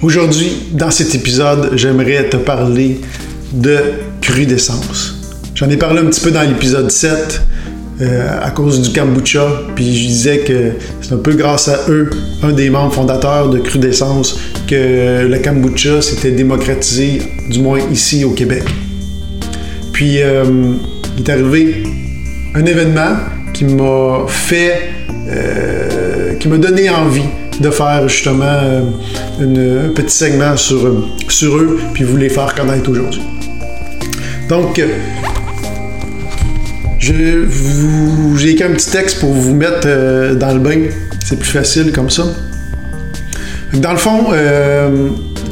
Aujourd'hui, 0.05 0.53
dans 0.73 0.91
cet 0.91 1.15
épisode, 1.15 1.71
j'aimerais 1.77 2.29
te 2.29 2.37
parler 2.37 3.01
de 3.55 3.79
crudescence. 4.21 5.15
J'en 5.55 5.71
ai 5.71 5.79
parlé 5.79 6.01
un 6.01 6.05
petit 6.05 6.21
peu 6.21 6.31
dans 6.31 6.43
l'épisode 6.43 6.91
7 6.91 7.41
euh, 8.03 8.39
à 8.43 8.51
cause 8.51 8.83
du 8.83 8.93
kombucha, 8.93 9.49
puis 9.75 9.97
je 9.97 10.07
disais 10.07 10.39
que 10.41 10.73
c'est 11.01 11.15
un 11.15 11.19
peu 11.19 11.33
grâce 11.33 11.69
à 11.69 11.87
eux, 11.89 12.11
un 12.43 12.53
des 12.53 12.69
membres 12.69 12.93
fondateurs 12.93 13.49
de 13.49 13.59
Crudescence, 13.61 14.39
que 14.69 15.27
le 15.27 15.39
kombucha 15.39 16.03
s'était 16.03 16.33
démocratisé, 16.33 17.23
du 17.49 17.61
moins 17.61 17.81
ici 17.91 18.27
au 18.27 18.33
Québec. 18.33 18.65
Puis 19.95 20.21
euh, 20.21 20.45
il 21.17 21.25
est 21.25 21.31
arrivé 21.31 21.83
un 22.55 22.67
événement 22.67 23.17
qui 23.55 23.65
m'a 23.65 24.27
fait, 24.29 24.83
euh, 25.31 26.35
qui 26.35 26.49
m'a 26.49 26.59
donné 26.59 26.91
envie 26.91 27.23
de 27.59 27.71
faire 27.71 28.07
justement 28.07 28.83
euh, 29.41 29.87
un 29.87 29.89
petit 29.91 30.15
segment 30.15 30.57
sur, 30.57 30.87
euh, 30.87 31.05
sur 31.29 31.57
eux, 31.57 31.79
puis 31.93 32.05
vous 32.05 32.17
les 32.17 32.29
faire 32.29 32.55
connaître 32.55 32.91
aujourd'hui. 32.91 33.23
Donc, 34.49 34.79
euh, 34.79 34.87
j'ai 37.01 38.51
écrit 38.51 38.65
un 38.65 38.75
petit 38.75 38.91
texte 38.91 39.21
pour 39.21 39.33
vous 39.33 39.55
mettre 39.55 39.87
dans 40.37 40.55
le 40.55 40.61
bain. 40.61 40.87
C'est 41.25 41.39
plus 41.39 41.51
facile 41.51 41.93
comme 41.93 42.11
ça. 42.11 42.25
Dans 43.75 43.93
le 43.93 43.99
fond, 43.99 44.29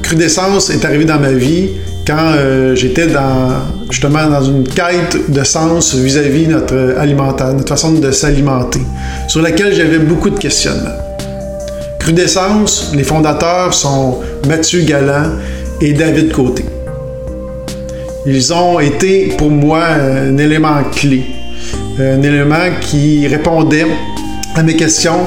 Crudescence 0.02 0.70
est 0.70 0.84
arrivé 0.84 1.04
dans 1.04 1.18
ma 1.18 1.32
vie 1.32 1.72
quand 2.06 2.34
j'étais 2.74 3.06
dans 3.08 3.50
justement 3.90 4.28
dans 4.28 4.42
une 4.42 4.66
quête 4.66 5.30
de 5.30 5.44
sens 5.44 5.94
vis-à-vis 5.94 6.46
-vis 6.46 6.48
notre 6.48 6.98
alimentaire, 6.98 7.52
notre 7.52 7.68
façon 7.68 7.92
de 7.92 8.10
s'alimenter, 8.12 8.80
sur 9.28 9.42
laquelle 9.42 9.74
j'avais 9.74 9.98
beaucoup 9.98 10.30
de 10.30 10.38
questionnements. 10.38 11.11
Crudescence, 12.02 12.90
les 12.96 13.04
fondateurs 13.04 13.72
sont 13.72 14.18
Mathieu 14.48 14.82
Galland 14.82 15.36
et 15.80 15.92
David 15.92 16.32
Côté. 16.32 16.64
Ils 18.26 18.52
ont 18.52 18.80
été 18.80 19.32
pour 19.38 19.50
moi 19.50 19.84
un 19.84 20.36
élément 20.36 20.82
clé, 20.90 21.22
un 22.00 22.20
élément 22.22 22.72
qui 22.80 23.28
répondait 23.28 23.86
à 24.56 24.64
mes 24.64 24.74
questions 24.74 25.20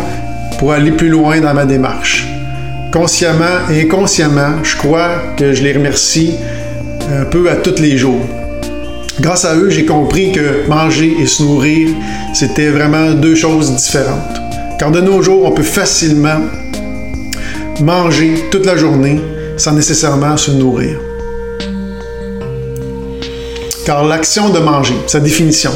pour 0.60 0.74
aller 0.74 0.91
plus 0.91 1.08
loin 1.08 1.39
dans 1.39 1.53
ma 1.53 1.63
démarche. 1.63 2.27
Consciemment 2.91 3.70
et 3.74 3.84
inconsciemment, 3.84 4.62
je 4.62 4.75
crois 4.75 5.34
que 5.38 5.53
je 5.53 5.63
les 5.63 5.72
remercie 5.72 6.34
un 7.10 7.24
peu 7.24 7.50
à 7.50 7.55
tous 7.55 7.82
les 7.82 7.96
jours. 7.96 8.20
Grâce 9.22 9.46
à 9.46 9.55
eux, 9.55 9.70
j'ai 9.70 9.86
compris 9.86 10.34
que 10.34 10.67
manger 10.67 11.15
et 11.22 11.25
se 11.25 11.41
nourrir, 11.41 11.91
c'était 12.34 12.67
vraiment 12.67 13.12
deux 13.12 13.36
choses 13.36 13.74
différentes. 13.74 14.41
Car 14.77 14.91
de 14.91 15.00
nos 15.00 15.22
jours, 15.22 15.46
on 15.46 15.51
peut 15.51 15.63
facilement 15.63 16.41
manger 17.82 18.46
toute 18.51 18.65
la 18.65 18.75
journée 18.75 19.20
sans 19.58 19.74
nécessairement 19.74 20.38
se 20.38 20.51
nourrir. 20.51 21.00
Car 23.86 24.03
l'action 24.05 24.50
de 24.50 24.60
manger, 24.60 24.96
sa 25.08 25.20
définition, 25.20 25.72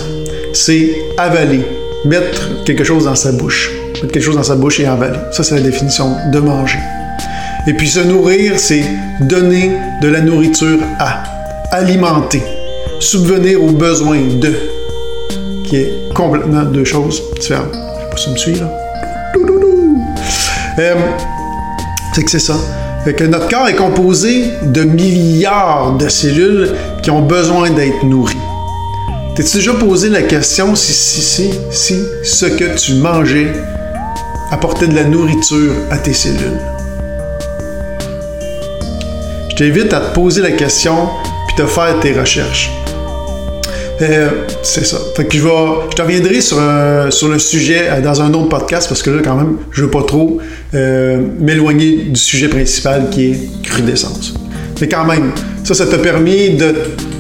c'est 0.54 0.90
avaler, 1.18 1.62
mettre 2.06 2.64
quelque 2.66 2.84
chose 2.84 3.06
dans 3.06 3.16
sa 3.16 3.32
bouche. 3.32 3.72
Mettre 4.02 4.14
quelque 4.14 4.24
chose 4.24 4.36
dans 4.36 4.44
sa 4.44 4.56
bouche 4.56 4.80
et 4.80 4.86
avaler. 4.86 5.20
Ça, 5.32 5.44
c'est 5.44 5.56
la 5.56 5.62
définition 5.62 6.16
de 6.32 6.40
manger. 6.40 6.80
Et 7.68 7.74
puis 7.74 7.88
se 7.88 8.00
nourrir, 8.00 8.54
c'est 8.58 8.84
donner 9.22 9.72
de 10.02 10.08
la 10.08 10.22
nourriture 10.22 10.80
à, 11.00 11.24
alimenter, 11.72 12.42
subvenir 13.00 13.64
aux 13.64 13.72
besoins 13.72 14.22
de, 14.42 14.56
qui 15.66 15.76
est 15.76 16.14
complètement 16.16 16.64
deux 16.64 16.86
choses 16.86 17.22
différentes. 17.40 17.74
Je 17.74 17.78
sais 17.78 18.10
pas 18.10 18.18
si 18.18 18.24
tu 18.24 18.32
me 18.32 18.38
suis 18.38 18.56
là. 18.56 18.72
C'est 22.14 22.24
que 22.24 22.32
c'est 22.32 22.40
ça. 22.40 22.56
Fait 23.04 23.14
que 23.14 23.24
notre 23.24 23.48
corps 23.48 23.68
est 23.68 23.76
composé 23.76 24.46
de 24.64 24.84
milliards 24.84 25.94
de 25.98 26.10
cellules 26.10 26.72
qui 27.02 27.12
ont 27.12 27.22
besoin 27.22 27.70
d'être 27.70 28.04
nourries. 28.04 28.36
T'es-tu 29.36 29.58
déjà 29.58 29.74
posé 29.74 30.10
la 30.10 30.24
question 30.24 30.76
si, 30.76 30.92
si, 30.92 31.22
si, 31.22 31.50
si 31.72 31.96
ce 32.24 32.46
que 32.46 32.76
tu 32.78 32.96
mangeais 32.96 33.54
apportait 34.52 34.88
de 34.88 34.96
la 34.96 35.06
nourriture 35.06 35.74
à 35.92 35.98
tes 35.98 36.14
cellules? 36.14 36.60
Je 39.50 39.56
t'invite 39.56 39.94
à 39.94 40.02
te 40.02 40.14
poser 40.14 40.42
la 40.42 40.52
question 40.52 41.08
puis 41.48 41.56
te 41.56 41.66
faire 41.66 42.00
tes 42.02 42.12
recherches. 42.12 42.72
Euh, 44.02 44.30
c'est 44.64 44.86
ça. 44.86 44.98
Fait 45.16 45.26
que 45.26 45.38
je, 45.38 45.44
vais, 45.44 45.50
je 45.96 46.02
reviendrai 46.02 46.42
sur, 46.42 46.58
sur 47.10 47.28
le 47.28 47.38
sujet 47.38 47.90
euh, 47.90 48.02
dans 48.02 48.22
un 48.22 48.34
autre 48.34 48.48
podcast 48.48 48.88
parce 48.88 49.04
que 49.04 49.10
là, 49.10 49.22
quand 49.24 49.36
même, 49.36 49.58
je 49.72 49.84
veux 49.84 49.92
pas 49.92 50.04
trop 50.04 50.40
euh, 50.76 51.20
m'éloigner 51.40 51.96
du 52.10 52.20
sujet 52.20 52.48
principal 52.48 53.10
qui 53.10 53.32
est 53.32 53.62
crudescence. 53.64 54.36
Mais 54.80 54.88
quand 54.88 55.04
même, 55.04 55.32
ça, 55.64 55.74
ça 55.74 55.88
t'a 55.88 55.98
permis 55.98 56.52
de 56.52 56.76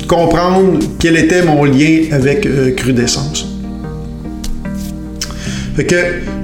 comprendre 0.07 0.77
quel 0.99 1.17
était 1.17 1.41
mon 1.41 1.63
lien 1.63 2.03
avec 2.11 2.45
euh, 2.45 2.75
Crudescence. 2.75 3.47
Fait 5.75 5.83
que 5.83 5.95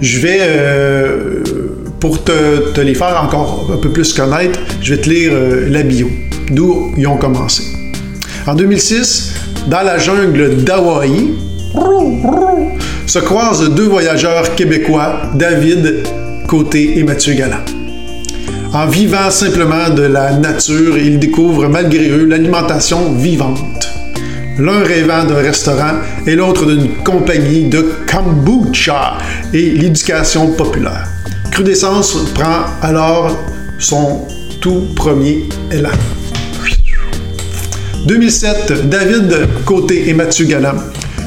je 0.01 0.19
vais, 0.19 0.39
euh, 0.41 1.43
pour 1.99 2.23
te, 2.23 2.81
les 2.81 2.95
faire 2.95 3.21
encore 3.23 3.69
un 3.71 3.77
peu 3.77 3.89
plus 3.89 4.11
connaître, 4.11 4.59
je 4.81 4.95
vais 4.95 5.01
te 5.01 5.07
lire 5.07 5.31
la 5.69 5.83
bio, 5.83 6.09
d'où 6.49 6.91
ils 6.97 7.05
ont 7.05 7.17
commencé. 7.17 7.61
En 8.47 8.55
2006, 8.55 9.31
dans 9.67 9.83
la 9.83 9.99
jungle 9.99 10.63
d'Hawaï, 10.63 11.35
se 13.05 13.19
croisent 13.19 13.69
deux 13.69 13.89
voyageurs 13.89 14.55
québécois, 14.55 15.21
David 15.35 16.03
Côté 16.47 16.99
et 16.99 17.03
Mathieu 17.03 17.33
Galland. 17.33 17.65
En 18.73 18.87
vivant 18.87 19.29
simplement 19.29 19.89
de 19.89 20.03
la 20.03 20.37
nature, 20.37 20.97
ils 20.97 21.19
découvrent 21.19 21.67
malgré 21.69 22.09
eux 22.09 22.25
l'alimentation 22.25 23.13
vivante. 23.13 23.89
L'un 24.59 24.83
rêvant 24.83 25.23
d'un 25.25 25.35
restaurant 25.35 25.95
et 26.25 26.35
l'autre 26.35 26.65
d'une 26.65 26.95
compagnie 27.03 27.69
de 27.69 27.85
kombucha 28.09 29.17
et 29.53 29.71
l'éducation 29.71 30.51
populaire. 30.53 31.07
Crudescence 31.51 32.15
prend 32.33 32.65
alors 32.81 33.35
son 33.79 34.21
tout 34.61 34.87
premier 34.95 35.43
élan. 35.71 35.89
2007, 38.07 38.89
David 38.89 39.47
Côté 39.65 40.09
et 40.09 40.13
Mathieu 40.13 40.45
Galland 40.45 40.77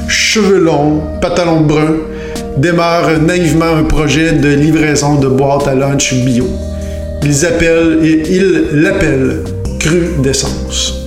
cheveux 0.09 0.59
longs, 0.59 1.01
pantalon 1.21 1.61
brun, 1.61 1.95
démarrent 2.59 3.19
naïvement 3.19 3.75
un 3.77 3.83
projet 3.83 4.33
de 4.33 4.49
livraison 4.49 5.15
de 5.15 5.27
boîtes 5.27 5.67
à 5.67 5.75
lunch 5.75 6.13
bio. 6.13 6.47
Ils 7.23 7.45
appellent 7.45 7.99
et 8.03 8.23
ils 8.29 8.67
l'appellent 8.73 9.43
Cru 9.79 10.09
d'essence. 10.21 11.05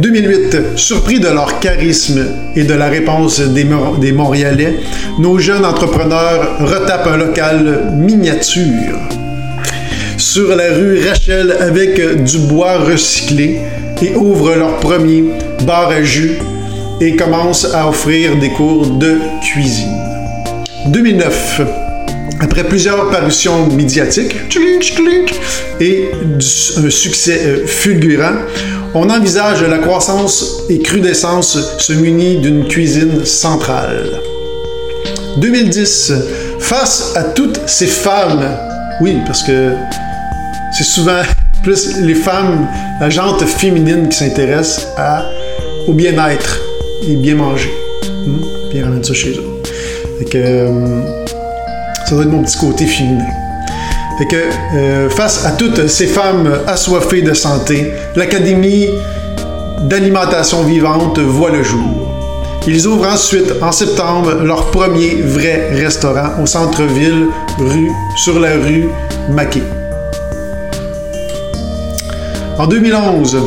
2008, 0.00 0.76
surpris 0.76 1.20
de 1.20 1.28
leur 1.28 1.58
charisme 1.58 2.20
et 2.54 2.64
de 2.64 2.74
la 2.74 2.88
réponse 2.88 3.40
des, 3.40 3.66
des 4.00 4.12
Montréalais, 4.12 4.74
nos 5.18 5.38
jeunes 5.38 5.64
entrepreneurs 5.64 6.58
retapent 6.60 7.06
un 7.06 7.16
local 7.16 7.92
miniature 7.96 8.98
sur 10.18 10.54
la 10.54 10.74
rue 10.74 11.00
Rachel 11.06 11.56
avec 11.60 12.24
du 12.24 12.38
bois 12.38 12.78
recyclé 12.78 13.60
et 14.02 14.14
ouvrent 14.14 14.54
leur 14.54 14.76
premier 14.76 15.24
bar 15.66 15.88
à 15.88 16.02
jus 16.02 16.38
et 17.00 17.16
commence 17.16 17.72
à 17.74 17.88
offrir 17.88 18.36
des 18.36 18.50
cours 18.50 18.86
de 18.86 19.18
cuisine. 19.42 19.96
2009. 20.86 21.62
Après 22.40 22.64
plusieurs 22.64 23.10
parutions 23.10 23.66
médiatiques 23.66 24.36
et 25.80 26.08
un 26.76 26.90
succès 26.90 27.40
euh, 27.44 27.66
fulgurant, 27.66 28.36
on 28.94 29.10
envisage 29.10 29.62
la 29.62 29.78
croissance 29.78 30.62
et 30.68 30.78
crudescence 30.78 31.58
se 31.78 31.92
munit 31.92 32.38
d'une 32.38 32.66
cuisine 32.68 33.24
centrale. 33.24 34.20
2010. 35.38 36.12
Face 36.60 37.12
à 37.16 37.24
toutes 37.24 37.60
ces 37.66 37.86
femmes, 37.86 38.44
oui, 39.00 39.18
parce 39.26 39.42
que 39.42 39.72
c'est 40.76 40.84
souvent 40.84 41.22
plus 41.62 42.00
les 42.00 42.14
femmes, 42.14 42.68
la 43.00 43.10
jante 43.10 43.44
féminine 43.44 44.08
qui 44.08 44.18
s'intéresse 44.18 44.86
au 45.86 45.92
bien-être 45.92 46.67
et 47.06 47.16
bien 47.16 47.34
manger. 47.34 47.72
Hmm? 48.02 48.40
Puis 48.70 48.78
ils 48.78 48.84
ramènent 48.84 49.04
ça 49.04 49.14
chez 49.14 49.30
eux. 49.30 49.44
Fait 50.18 50.38
euh, 50.38 51.02
ça 52.06 52.14
doit 52.14 52.24
être 52.24 52.30
mon 52.30 52.42
petit 52.42 52.58
côté 52.58 52.86
féminin. 52.86 53.24
Fait 54.18 54.26
que 54.26 54.36
euh, 54.74 55.10
face 55.10 55.44
à 55.46 55.52
toutes 55.52 55.86
ces 55.86 56.06
femmes 56.06 56.52
assoiffées 56.66 57.22
de 57.22 57.34
santé, 57.34 57.92
l'Académie 58.16 58.88
d'alimentation 59.82 60.64
vivante 60.64 61.18
voit 61.18 61.50
le 61.50 61.62
jour. 61.62 62.08
Ils 62.66 62.86
ouvrent 62.86 63.08
ensuite, 63.08 63.54
en 63.62 63.72
septembre, 63.72 64.42
leur 64.42 64.70
premier 64.70 65.22
vrai 65.22 65.70
restaurant 65.72 66.42
au 66.42 66.46
centre-ville, 66.46 67.28
rue, 67.58 67.90
sur 68.16 68.38
la 68.38 68.54
rue 68.56 68.90
Maquet. 69.30 69.62
En 72.58 72.66
2011, 72.66 73.38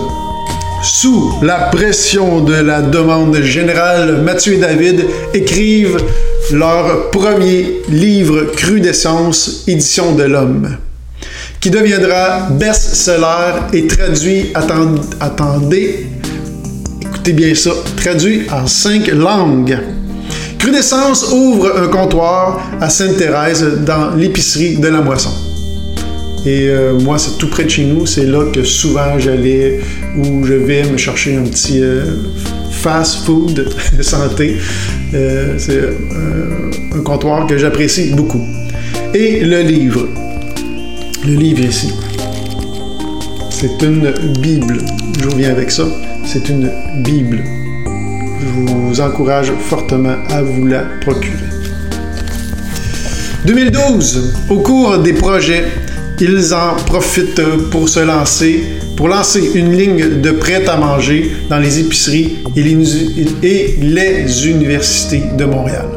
sous 0.81 1.33
la 1.41 1.69
pression 1.71 2.41
de 2.41 2.55
la 2.55 2.81
demande 2.81 3.41
générale, 3.41 4.21
Mathieu 4.23 4.53
et 4.53 4.57
David 4.57 5.05
écrivent 5.33 5.97
leur 6.51 7.11
premier 7.11 7.81
livre 7.89 8.45
Crudescence, 8.55 9.63
édition 9.67 10.15
de 10.15 10.23
l'homme, 10.23 10.77
qui 11.59 11.69
deviendra 11.69 12.49
best-seller 12.51 13.61
et 13.73 13.85
traduit, 13.87 14.51
attendez, 15.19 16.07
écoutez 17.01 17.33
bien 17.33 17.53
ça, 17.53 17.71
traduit 17.97 18.47
en 18.51 18.65
cinq 18.65 19.07
langues. 19.07 19.77
Crudescence 20.57 21.31
ouvre 21.31 21.73
un 21.77 21.87
comptoir 21.87 22.59
à 22.79 22.89
Sainte-Thérèse 22.89 23.79
dans 23.85 24.15
l'épicerie 24.15 24.77
de 24.77 24.87
la 24.87 25.01
Moisson. 25.01 25.50
Et 26.45 26.69
euh, 26.69 26.99
moi, 26.99 27.19
c'est 27.19 27.37
tout 27.37 27.49
près 27.49 27.65
de 27.65 27.69
chez 27.69 27.85
nous. 27.85 28.05
C'est 28.05 28.25
là 28.25 28.45
que 28.51 28.63
souvent 28.63 29.19
j'allais 29.19 29.79
ou 30.17 30.43
je 30.43 30.53
vais 30.53 30.83
me 30.89 30.97
chercher 30.97 31.35
un 31.35 31.43
petit 31.43 31.81
euh, 31.81 32.03
fast 32.71 33.25
food 33.25 33.69
santé. 34.01 34.57
Euh, 35.13 35.55
c'est 35.57 35.81
un 36.95 37.01
comptoir 37.01 37.45
que 37.45 37.57
j'apprécie 37.57 38.11
beaucoup. 38.15 38.43
Et 39.13 39.41
le 39.41 39.61
livre. 39.61 40.07
Le 41.25 41.35
livre 41.35 41.61
ici. 41.61 41.93
C'est 43.51 43.83
une 43.83 44.11
Bible. 44.39 44.79
Je 45.21 45.29
reviens 45.29 45.51
avec 45.51 45.69
ça. 45.69 45.85
C'est 46.25 46.49
une 46.49 46.71
Bible. 47.03 47.43
Je 48.39 48.47
vous 48.47 48.99
encourage 48.99 49.51
fortement 49.59 50.15
à 50.29 50.41
vous 50.41 50.65
la 50.65 50.85
procurer. 51.01 51.37
2012, 53.45 54.33
au 54.49 54.59
cours 54.59 54.97
des 54.99 55.13
projets 55.13 55.65
ils 56.21 56.53
en 56.53 56.75
profitent 56.85 57.41
pour 57.71 57.89
se 57.89 57.99
lancer, 57.99 58.63
pour 58.95 59.07
lancer 59.07 59.51
une 59.55 59.75
ligne 59.75 60.21
de 60.21 60.31
prêt 60.31 60.67
à 60.67 60.77
manger 60.77 61.31
dans 61.49 61.57
les 61.57 61.79
épiceries 61.79 62.37
et 62.55 62.61
les, 62.61 64.47
universités 64.47 65.23
de 65.35 65.45
Montréal. 65.45 65.87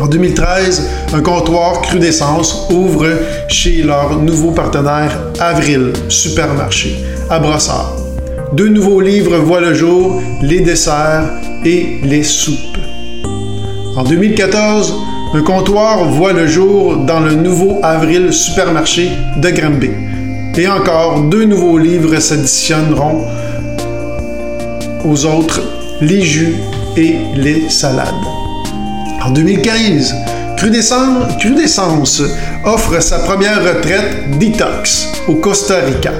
En 0.00 0.06
2013, 0.06 0.82
un 1.14 1.22
comptoir 1.22 1.80
Crudescence 1.80 2.68
ouvre 2.70 3.06
chez 3.48 3.82
leur 3.82 4.20
nouveau 4.20 4.50
partenaire 4.50 5.18
Avril 5.40 5.94
Supermarché 6.08 6.96
à 7.30 7.38
Brossard. 7.38 7.96
Deux 8.52 8.68
nouveaux 8.68 9.00
livres 9.00 9.38
voient 9.38 9.62
le 9.62 9.72
jour, 9.72 10.20
les 10.42 10.60
desserts 10.60 11.30
et 11.64 12.00
les 12.04 12.22
soupes. 12.22 12.76
En 13.96 14.04
2014, 14.04 14.94
un 15.34 15.42
comptoir 15.42 16.04
voit 16.04 16.32
le 16.32 16.46
jour 16.46 16.96
dans 16.96 17.20
le 17.20 17.34
nouveau 17.34 17.80
Avril 17.82 18.32
Supermarché 18.32 19.10
de 19.36 19.50
Granby. 19.50 19.90
Et 20.56 20.68
encore, 20.68 21.20
deux 21.22 21.44
nouveaux 21.44 21.78
livres 21.78 22.18
s'additionneront 22.18 23.26
aux 25.04 25.26
autres, 25.26 25.60
les 26.00 26.22
jus 26.22 26.54
et 26.96 27.16
les 27.34 27.68
salades. 27.68 28.14
En 29.24 29.30
2015, 29.30 30.14
Crudescence, 30.56 31.36
Crudescence 31.38 32.22
offre 32.64 33.02
sa 33.02 33.18
première 33.18 33.62
retraite 33.62 34.38
detox 34.38 35.08
au 35.28 35.34
Costa 35.34 35.80
Rica. 35.80 36.12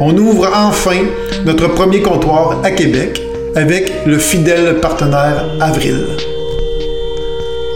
On 0.00 0.16
ouvre 0.16 0.48
enfin 0.54 1.02
notre 1.44 1.68
premier 1.68 2.00
comptoir 2.00 2.60
à 2.62 2.70
Québec 2.70 3.20
avec 3.56 3.92
le 4.06 4.18
fidèle 4.18 4.78
partenaire 4.80 5.44
Avril. 5.60 6.06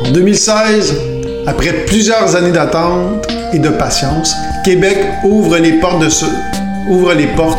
En 0.07 0.11
2016, 0.11 0.95
après 1.47 1.73
plusieurs 1.87 2.37
années 2.37 2.53
d'attente 2.53 3.27
et 3.55 3.59
de 3.59 3.71
patience, 3.71 4.35
Québec 4.63 4.99
ouvre 5.25 5.57
les 5.59 5.73
portes, 5.81 6.01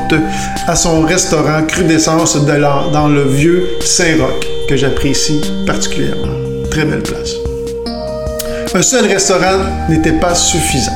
de 0.09 0.19
à 0.67 0.75
son 0.75 1.01
restaurant 1.01 1.63
Crudescence 1.67 2.45
de 2.45 2.91
dans 2.91 3.07
le 3.07 3.23
vieux 3.23 3.67
Saint-Roch, 3.81 4.45
que 4.69 4.77
j'apprécie 4.77 5.41
particulièrement. 5.65 6.33
Très 6.69 6.85
belle 6.85 7.01
place. 7.01 7.31
Un 8.75 8.81
seul 8.83 9.05
restaurant 9.07 9.59
n'était 9.89 10.19
pas 10.19 10.35
suffisant. 10.35 10.91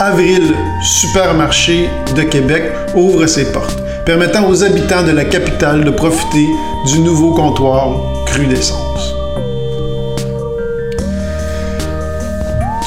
Avril 0.00 0.54
Supermarché 0.82 1.88
de 2.16 2.22
Québec 2.22 2.72
ouvre 2.96 3.26
ses 3.26 3.52
portes, 3.52 3.78
permettant 4.04 4.48
aux 4.48 4.64
habitants 4.64 5.04
de 5.04 5.12
la 5.12 5.24
capitale 5.24 5.84
de 5.84 5.90
profiter 5.90 6.46
du 6.86 7.00
nouveau 7.00 7.34
comptoir 7.34 8.24
Crudescence. 8.26 9.17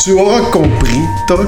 Tu 0.04 0.14
auras 0.14 0.50
compris, 0.50 1.00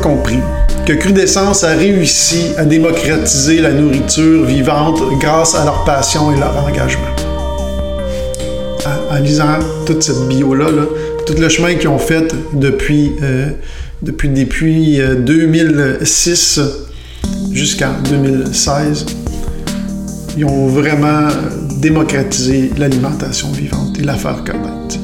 compris 0.04 0.38
que 0.86 0.94
Crudescence 0.94 1.64
a 1.64 1.70
réussi 1.70 2.52
à 2.56 2.66
démocratiser 2.66 3.60
la 3.60 3.72
nourriture 3.72 4.46
vivante 4.46 5.02
grâce 5.20 5.56
à 5.56 5.66
leur 5.66 5.84
passion 5.86 6.32
et 6.32 6.40
leur 6.40 6.56
engagement. 6.64 7.02
En, 9.10 9.18
lisant 9.18 9.58
toute 9.88 10.04
cette 10.04 10.28
bio-là, 10.28 10.68
tout 11.26 11.34
le 11.34 11.50
chemin 11.50 11.74
qu'ils 11.74 11.88
ont 11.88 11.98
fait 11.98 12.32
depuis, 12.54 13.14
euh, 13.24 13.50
depuis, 14.04 14.30
depuis 14.30 15.00
2006, 15.00 16.60
jusqu'en 17.52 17.94
2016, 18.08 19.08
ils 20.38 20.46
ont 20.46 20.68
vraiment 20.68 21.28
démocratisé 21.78 22.70
l'alimentation 22.78 23.52
vivante 23.52 23.98
et 24.00 24.04
la 24.04 24.14
faire 24.14 24.44
connaître. 24.44 25.03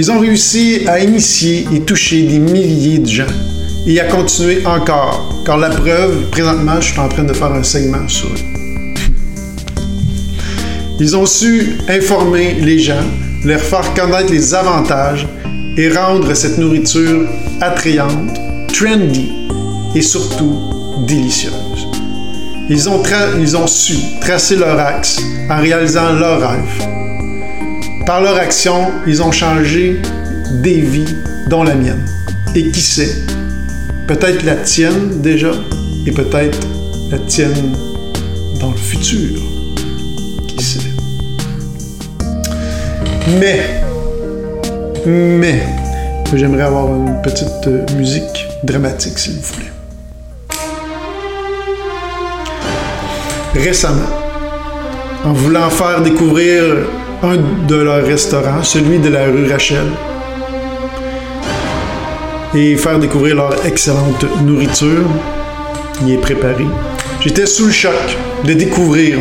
Ils 0.00 0.10
ont 0.10 0.18
réussi 0.18 0.80
à 0.86 0.98
initier 0.98 1.66
et 1.74 1.80
toucher 1.80 2.22
des 2.22 2.38
milliers 2.38 3.00
de 3.00 3.06
gens 3.06 3.34
et 3.86 4.00
à 4.00 4.04
continuer 4.04 4.64
encore, 4.64 5.42
car 5.44 5.58
la 5.58 5.68
preuve, 5.68 6.30
présentement, 6.30 6.80
je 6.80 6.92
suis 6.92 6.98
en 6.98 7.08
train 7.10 7.24
de 7.24 7.34
faire 7.34 7.52
un 7.52 7.62
segment 7.62 8.08
sur 8.08 8.28
eux. 8.28 9.02
Ils 11.00 11.14
ont 11.14 11.26
su 11.26 11.72
informer 11.86 12.54
les 12.54 12.78
gens, 12.78 13.04
leur 13.44 13.60
faire 13.60 13.92
connaître 13.92 14.32
les 14.32 14.54
avantages 14.54 15.28
et 15.76 15.90
rendre 15.90 16.32
cette 16.32 16.56
nourriture 16.56 17.28
attrayante, 17.60 18.40
trendy 18.72 19.30
et 19.94 20.00
surtout 20.00 20.60
délicieuse. 21.06 21.52
Ils 22.70 22.88
ont, 22.88 23.02
ils 23.38 23.54
ont 23.54 23.66
su 23.66 23.96
tracer 24.22 24.56
leur 24.56 24.80
axe 24.80 25.20
en 25.50 25.60
réalisant 25.60 26.14
leur 26.14 26.40
rêve. 26.40 26.99
Par 28.10 28.22
leur 28.22 28.38
action, 28.38 28.90
ils 29.06 29.22
ont 29.22 29.30
changé 29.30 30.02
des 30.64 30.80
vies, 30.80 31.14
dont 31.46 31.62
la 31.62 31.76
mienne. 31.76 32.04
Et 32.56 32.68
qui 32.72 32.80
sait, 32.80 33.14
peut-être 34.08 34.42
la 34.42 34.56
tienne 34.56 35.22
déjà, 35.22 35.52
et 36.04 36.10
peut-être 36.10 36.58
la 37.12 37.18
tienne 37.20 37.72
dans 38.58 38.72
le 38.72 38.76
futur. 38.76 39.40
Qui 40.48 40.64
sait. 40.64 40.80
Mais, 43.38 43.80
mais, 45.06 45.62
j'aimerais 46.34 46.64
avoir 46.64 46.88
une 46.88 47.22
petite 47.22 47.68
euh, 47.68 47.86
musique 47.96 48.48
dramatique, 48.64 49.20
s'il 49.20 49.34
vous 49.34 49.54
plaît. 49.54 49.72
Récemment, 53.54 54.10
en 55.24 55.32
voulant 55.32 55.70
faire 55.70 56.02
découvrir 56.02 56.88
un 57.22 57.36
de 57.66 57.76
leurs 57.76 58.04
restaurants, 58.04 58.62
celui 58.62 58.98
de 58.98 59.08
la 59.08 59.24
rue 59.26 59.50
Rachel, 59.50 59.86
et 62.54 62.76
faire 62.76 62.98
découvrir 62.98 63.36
leur 63.36 63.66
excellente 63.66 64.24
nourriture, 64.42 65.04
y 66.04 66.14
est 66.14 66.18
préparé. 66.18 66.64
J'étais 67.20 67.46
sous 67.46 67.66
le 67.66 67.72
choc 67.72 68.16
de 68.44 68.54
découvrir 68.54 69.18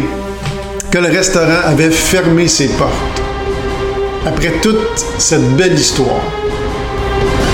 que 0.90 0.98
le 0.98 1.08
restaurant 1.08 1.62
avait 1.66 1.92
fermé 1.92 2.48
ses 2.48 2.70
portes. 2.70 3.22
Après 4.26 4.52
toute 4.62 5.06
cette 5.18 5.56
belle 5.56 5.74
histoire. 5.74 6.22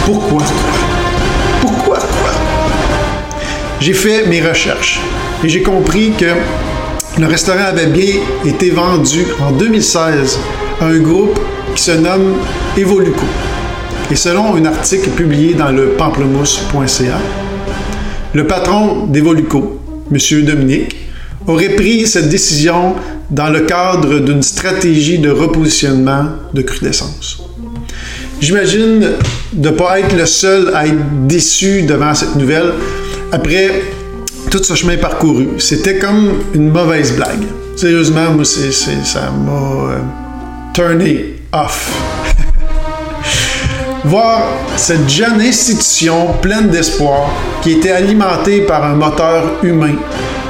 Pourquoi? 0.06 0.44
Pourquoi? 1.62 2.00
J'ai 3.80 3.94
fait 3.94 4.28
mes 4.28 4.42
recherches 4.42 5.00
et 5.44 5.50
j'ai 5.50 5.62
compris 5.62 6.12
que 6.18 6.26
le 7.18 7.28
restaurant 7.28 7.66
avait 7.66 7.88
bien 7.88 8.16
été 8.46 8.72
vendu 8.72 9.26
en 9.42 9.52
2016 9.52 10.38
à 10.82 10.86
un 10.86 11.00
groupe 11.00 11.40
qui 11.74 11.82
se 11.84 11.92
nomme 11.92 12.34
Evoluco. 12.78 13.26
Et 14.12 14.16
selon 14.16 14.56
un 14.56 14.66
article 14.66 15.10
publié 15.12 15.54
dans 15.54 15.72
le 15.72 15.92
pamplemousse.ca, 15.92 17.20
le 18.34 18.46
patron 18.46 19.06
d'Evoluco, 19.08 19.80
M. 20.12 20.42
Dominique, 20.44 20.96
aurait 21.48 21.70
pris 21.70 22.06
cette 22.06 22.30
décision 22.30 22.96
dans 23.30 23.50
le 23.50 23.62
cadre 23.62 24.20
d'une 24.20 24.44
stratégie 24.44 25.20
de 25.20 25.30
repositionnement 25.30 26.26
de 26.54 26.62
crudescence. 26.62 27.42
J'imagine 28.42 29.08
de 29.54 29.70
ne 29.70 29.74
pas 29.74 30.00
être 30.00 30.16
le 30.16 30.26
seul 30.26 30.72
à 30.76 30.86
être 30.86 31.28
déçu 31.28 31.84
devant 31.84 32.14
cette 32.14 32.36
nouvelle 32.36 32.74
après 33.32 33.84
tout 34.58 34.64
ce 34.64 34.74
chemin 34.74 34.96
parcouru. 34.96 35.48
C'était 35.60 35.98
comme 35.98 36.44
une 36.54 36.70
mauvaise 36.70 37.14
blague. 37.14 37.44
Sérieusement, 37.76 38.32
moi, 38.32 38.46
ça 38.46 39.32
m'a 39.32 39.52
euh, 39.52 39.98
turné 40.74 41.36
off. 41.52 41.92
Voir 44.06 44.44
cette 44.78 45.10
jeune 45.10 45.42
institution 45.42 46.28
pleine 46.42 46.70
d'espoir 46.70 47.32
qui 47.62 47.74
était 47.74 47.92
alimentée 47.92 48.62
par 48.62 48.86
un 48.86 48.96
moteur 48.96 49.44
humain 49.62 49.96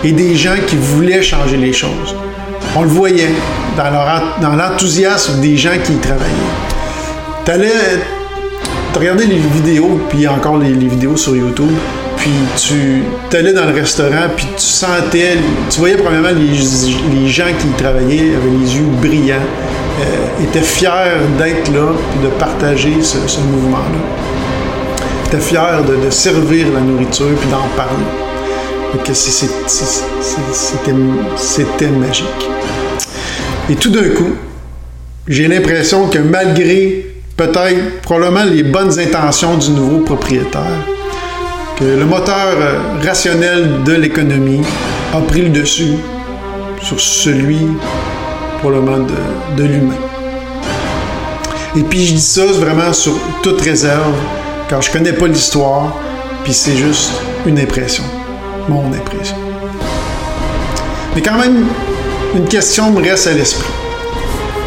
et 0.03 0.11
des 0.11 0.35
gens 0.35 0.57
qui 0.67 0.75
voulaient 0.75 1.23
changer 1.23 1.57
les 1.57 1.73
choses. 1.73 2.15
On 2.75 2.83
le 2.83 2.89
voyait 2.89 3.31
dans 3.75 4.55
l'enthousiasme 4.55 5.41
des 5.41 5.57
gens 5.57 5.77
qui 5.83 5.93
y 5.93 5.97
travaillaient. 5.97 6.29
Tu 7.43 7.51
allais 7.51 7.71
regarder 8.95 9.25
les 9.25 9.37
vidéos, 9.37 9.99
puis 10.09 10.27
encore 10.27 10.57
les, 10.57 10.73
vidéos 10.73 11.17
sur 11.17 11.35
YouTube, 11.35 11.71
puis 12.25 12.33
tu 12.57 13.37
allais 13.37 13.53
dans 13.53 13.65
le 13.65 13.73
restaurant, 13.73 14.29
puis 14.35 14.47
tu 14.57 14.63
sentais, 14.63 15.37
tu 15.69 15.79
voyais 15.79 15.95
premièrement 15.95 16.29
les, 16.29 17.19
les 17.19 17.27
gens 17.27 17.45
qui 17.59 17.67
travaillaient 17.77 18.33
avaient 18.35 18.57
les 18.59 18.75
yeux 18.77 18.87
brillants, 18.99 19.35
euh, 19.35 20.43
était 20.43 20.63
fier 20.63 21.19
d'être 21.37 21.71
là 21.71 21.91
et 21.93 22.25
de 22.25 22.29
partager 22.31 22.93
ce, 23.03 23.17
mouvement-là. 23.41 23.99
Était 25.27 25.39
fier 25.39 25.83
de, 25.83 26.09
servir 26.09 26.65
la 26.73 26.79
nourriture 26.79 27.27
puis 27.39 27.49
d'en 27.51 27.67
parler. 27.77 27.93
que 29.05 29.13
c'était 31.35 31.87
magique. 31.89 32.49
Et 33.69 33.75
tout 33.75 33.91
d'un 33.91 34.09
coup, 34.09 34.33
j'ai 35.27 35.47
l'impression 35.47 36.07
que 36.07 36.17
malgré 36.17 37.05
peut-être 37.37 38.01
probablement 38.01 38.45
les 38.45 38.63
bonnes 38.63 38.99
intentions 38.99 39.57
du 39.57 39.69
nouveau 39.69 39.99
propriétaire, 39.99 40.87
que 41.77 41.83
le 41.83 42.05
moteur 42.05 42.55
rationnel 43.03 43.83
de 43.83 43.93
l'économie 43.93 44.61
a 45.13 45.19
pris 45.21 45.41
le 45.41 45.49
dessus 45.49 45.95
sur 46.81 46.99
celui 46.99 47.67
probablement 48.59 49.05
de, 49.05 49.61
de 49.61 49.63
l'humain. 49.63 49.95
Et 51.75 51.81
puis 51.83 52.05
je 52.05 52.13
dis 52.13 52.21
ça 52.21 52.45
vraiment 52.45 52.93
sur 52.93 53.13
toute 53.43 53.59
réserve, 53.61 54.15
car 54.69 54.81
je 54.81 54.89
connais 54.91 55.11
pas 55.11 55.27
l'histoire, 55.27 55.93
puis 56.43 56.53
c'est 56.53 56.77
juste 56.77 57.11
une 57.45 57.59
impression, 57.59 58.03
mon 58.69 58.87
impression. 58.93 59.35
Mais 61.13 61.21
quand 61.21 61.37
même, 61.37 61.65
une 62.35 62.47
question 62.47 62.91
me 62.91 63.01
reste 63.01 63.27
à 63.27 63.33
l'esprit. 63.33 63.71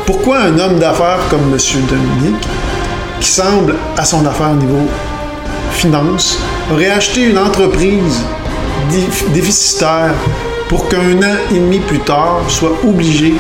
Pourquoi 0.05 0.41
un 0.41 0.59
homme 0.59 0.79
d'affaires 0.79 1.21
comme 1.31 1.53
M. 1.53 1.59
Dominique, 1.89 2.49
qui 3.21 3.29
semble 3.29 3.75
à 3.97 4.05
son 4.05 4.25
affaire 4.27 4.51
au 4.53 4.57
niveau 4.57 4.87
finance, 5.73 6.39
aurait 6.71 6.91
acheté 6.91 7.29
une 7.31 7.39
entreprise 7.39 8.23
déficitaire 9.35 10.15
pour 10.69 10.89
qu'un 10.89 11.19
an 11.23 11.37
et 11.51 11.55
demi 11.55 11.79
plus 11.81 12.01
tard 12.01 12.43
soit 12.49 12.73
obligé 12.87 13.35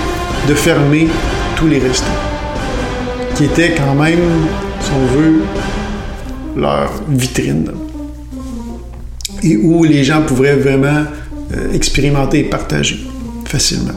de 0.48 0.54
fermer 0.54 1.08
tous 1.56 1.66
les 1.66 1.78
restaurants, 1.78 2.12
qui 3.36 3.44
étaient 3.44 3.74
quand 3.74 3.94
même, 3.94 4.46
si 4.80 4.90
on 4.92 5.06
veut, 5.18 5.42
leur 6.56 6.90
vitrine, 7.08 7.70
et 9.42 9.56
où 9.56 9.84
les 9.84 10.04
gens 10.04 10.22
pourraient 10.22 10.56
vraiment 10.56 11.04
euh, 11.54 11.72
expérimenter 11.72 12.40
et 12.40 12.44
partager 12.44 12.98
facilement. 13.44 13.92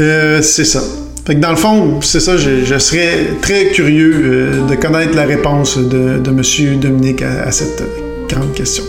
Euh, 0.00 0.42
c'est 0.42 0.64
ça. 0.64 0.80
Fait 1.26 1.36
que 1.36 1.40
dans 1.40 1.50
le 1.50 1.56
fond, 1.56 2.00
c'est 2.02 2.20
ça, 2.20 2.36
je, 2.36 2.78
serais 2.78 3.30
très 3.40 3.68
curieux 3.68 4.12
euh, 4.14 4.66
de 4.66 4.74
connaître 4.74 5.16
la 5.16 5.24
réponse 5.24 5.78
de, 5.78 6.20
M. 6.26 6.80
Dominique 6.80 7.22
à, 7.22 7.44
à, 7.44 7.50
cette 7.50 7.82
grande 8.28 8.52
question. 8.52 8.84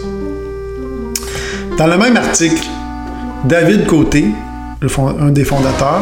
Dans 1.77 1.87
le 1.87 1.97
même 1.97 2.17
article, 2.17 2.61
David 3.45 3.85
Côté, 3.85 4.25
un 5.19 5.29
des 5.29 5.45
fondateurs, 5.45 6.01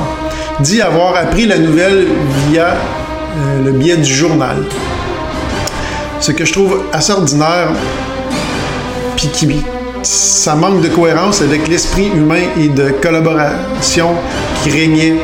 dit 0.62 0.82
avoir 0.82 1.16
appris 1.16 1.46
la 1.46 1.60
nouvelle 1.60 2.08
via 2.50 2.70
euh, 2.70 3.66
le 3.66 3.72
biais 3.72 3.98
du 3.98 4.12
journal. 4.12 4.58
Ce 6.20 6.32
que 6.32 6.46
je 6.46 6.54
trouve 6.54 6.82
assez 6.94 7.12
ordinaire, 7.12 7.70
puis 9.16 9.28
qui 9.28 9.48
ça 10.02 10.56
manque 10.56 10.82
de 10.82 10.90
cohérence 10.90 11.44
avec 11.44 11.68
l'esprit 11.68 12.08
humain 12.08 12.42
et 12.60 12.70
de 12.70 12.90
collaboration 12.90 14.10
qui 14.64 14.72
régnait 14.72 15.16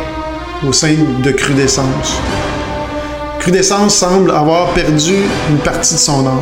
au 0.67 0.73
sein 0.73 0.95
de 1.23 1.31
Crudescence. 1.31 2.19
Crudescence 3.39 3.95
semble 3.95 4.31
avoir 4.31 4.73
perdu 4.73 5.15
une 5.49 5.57
partie 5.57 5.93
de 5.93 5.99
son 5.99 6.25
âme. 6.27 6.41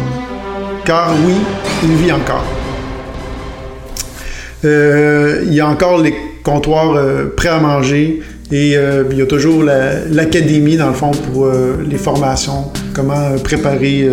Car 0.86 1.12
oui, 1.26 1.36
il 1.84 1.96
vit 1.96 2.12
encore. 2.12 2.46
Euh, 4.66 5.44
il 5.46 5.54
y 5.54 5.60
a 5.60 5.68
encore 5.68 6.00
les 6.00 6.16
comptoir 6.44 6.96
euh, 6.96 7.34
prêt 7.36 7.50
à 7.50 7.60
manger. 7.60 8.22
Et 8.52 8.78
euh, 8.78 9.04
il 9.12 9.18
y 9.18 9.22
a 9.22 9.26
toujours 9.26 9.64
l'académie, 9.64 10.78
dans 10.78 10.88
le 10.88 10.94
fond, 10.94 11.12
pour 11.12 11.50
les 11.86 11.98
formations, 11.98 12.72
comment 12.94 13.36
préparer 13.44 14.10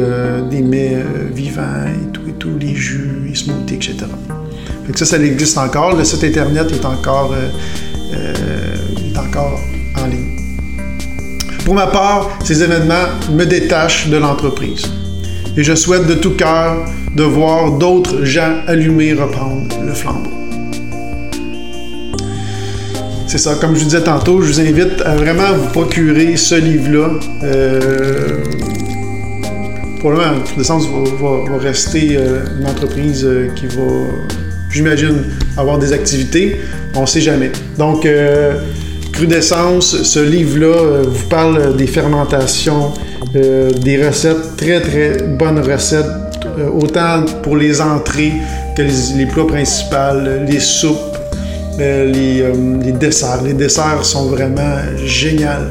des 0.50 0.60
mets 0.60 0.96
vivants 1.32 1.62
et 1.86 2.32
tout, 2.38 2.50
les 2.60 2.74
jus, 2.74 3.22
les 3.26 3.34
smoothies, 3.34 3.76
etc. 3.76 3.96
Ça, 4.96 5.06
ça 5.06 5.18
existe 5.18 5.56
encore. 5.56 5.96
Le 5.96 6.04
site 6.04 6.24
Internet 6.24 6.66
est 6.72 6.84
encore, 6.84 7.32
est 8.12 9.18
encore 9.18 9.60
ligne. 10.06 10.36
Pour 11.64 11.74
ma 11.74 11.86
part, 11.86 12.38
ces 12.44 12.62
événements 12.62 13.06
me 13.32 13.44
détachent 13.44 14.08
de 14.08 14.16
l'entreprise. 14.16 14.84
et 15.56 15.62
je 15.62 15.74
souhaite 15.74 16.06
de 16.06 16.14
tout 16.14 16.32
cœur 16.32 16.84
de 17.14 17.22
voir 17.22 17.78
d'autres 17.78 18.24
gens 18.24 18.56
allumés 18.66 19.14
reprendre 19.14 19.68
le 19.84 19.92
flambeau. 19.92 20.30
C'est 23.26 23.38
ça, 23.38 23.54
comme 23.60 23.74
je 23.74 23.80
vous 23.80 23.86
disais 23.86 24.02
tantôt, 24.02 24.42
je 24.42 24.46
vous 24.46 24.60
invite 24.60 25.00
à 25.04 25.16
vraiment 25.16 25.52
vous 25.56 25.68
procurer 25.70 26.36
ce 26.36 26.54
livre-là. 26.54 27.10
Euh, 27.42 28.44
probablement, 29.98 30.44
de 30.56 30.62
sens 30.62 30.86
va, 30.86 31.50
va, 31.50 31.58
rester 31.58 32.16
euh, 32.16 32.44
une 32.60 32.66
entreprise 32.66 33.24
euh, 33.24 33.48
qui 33.56 33.66
va, 33.66 33.82
j'imagine, 34.70 35.24
avoir 35.56 35.78
des 35.78 35.92
activités. 35.92 36.60
On 36.94 37.00
ne 37.00 37.06
sait 37.06 37.22
jamais. 37.22 37.50
Donc, 37.78 38.04
euh, 38.04 38.52
Crudescence, 39.14 40.02
ce 40.02 40.20
livre-là 40.20 41.02
vous 41.06 41.28
parle 41.28 41.76
des 41.76 41.86
fermentations, 41.86 42.92
des 43.32 44.06
recettes, 44.06 44.56
très 44.56 44.80
très 44.80 45.22
bonnes 45.22 45.60
recettes, 45.60 46.10
autant 46.72 47.24
pour 47.42 47.56
les 47.56 47.80
entrées 47.80 48.32
que 48.76 48.82
les, 48.82 49.26
plats 49.26 49.46
principaux, 49.46 50.18
les 50.46 50.58
soupes, 50.58 51.16
les, 51.78 52.92
desserts. 52.98 53.42
Les 53.44 53.54
desserts 53.54 54.04
sont 54.04 54.26
vraiment 54.26 54.78
géniaux. 55.04 55.70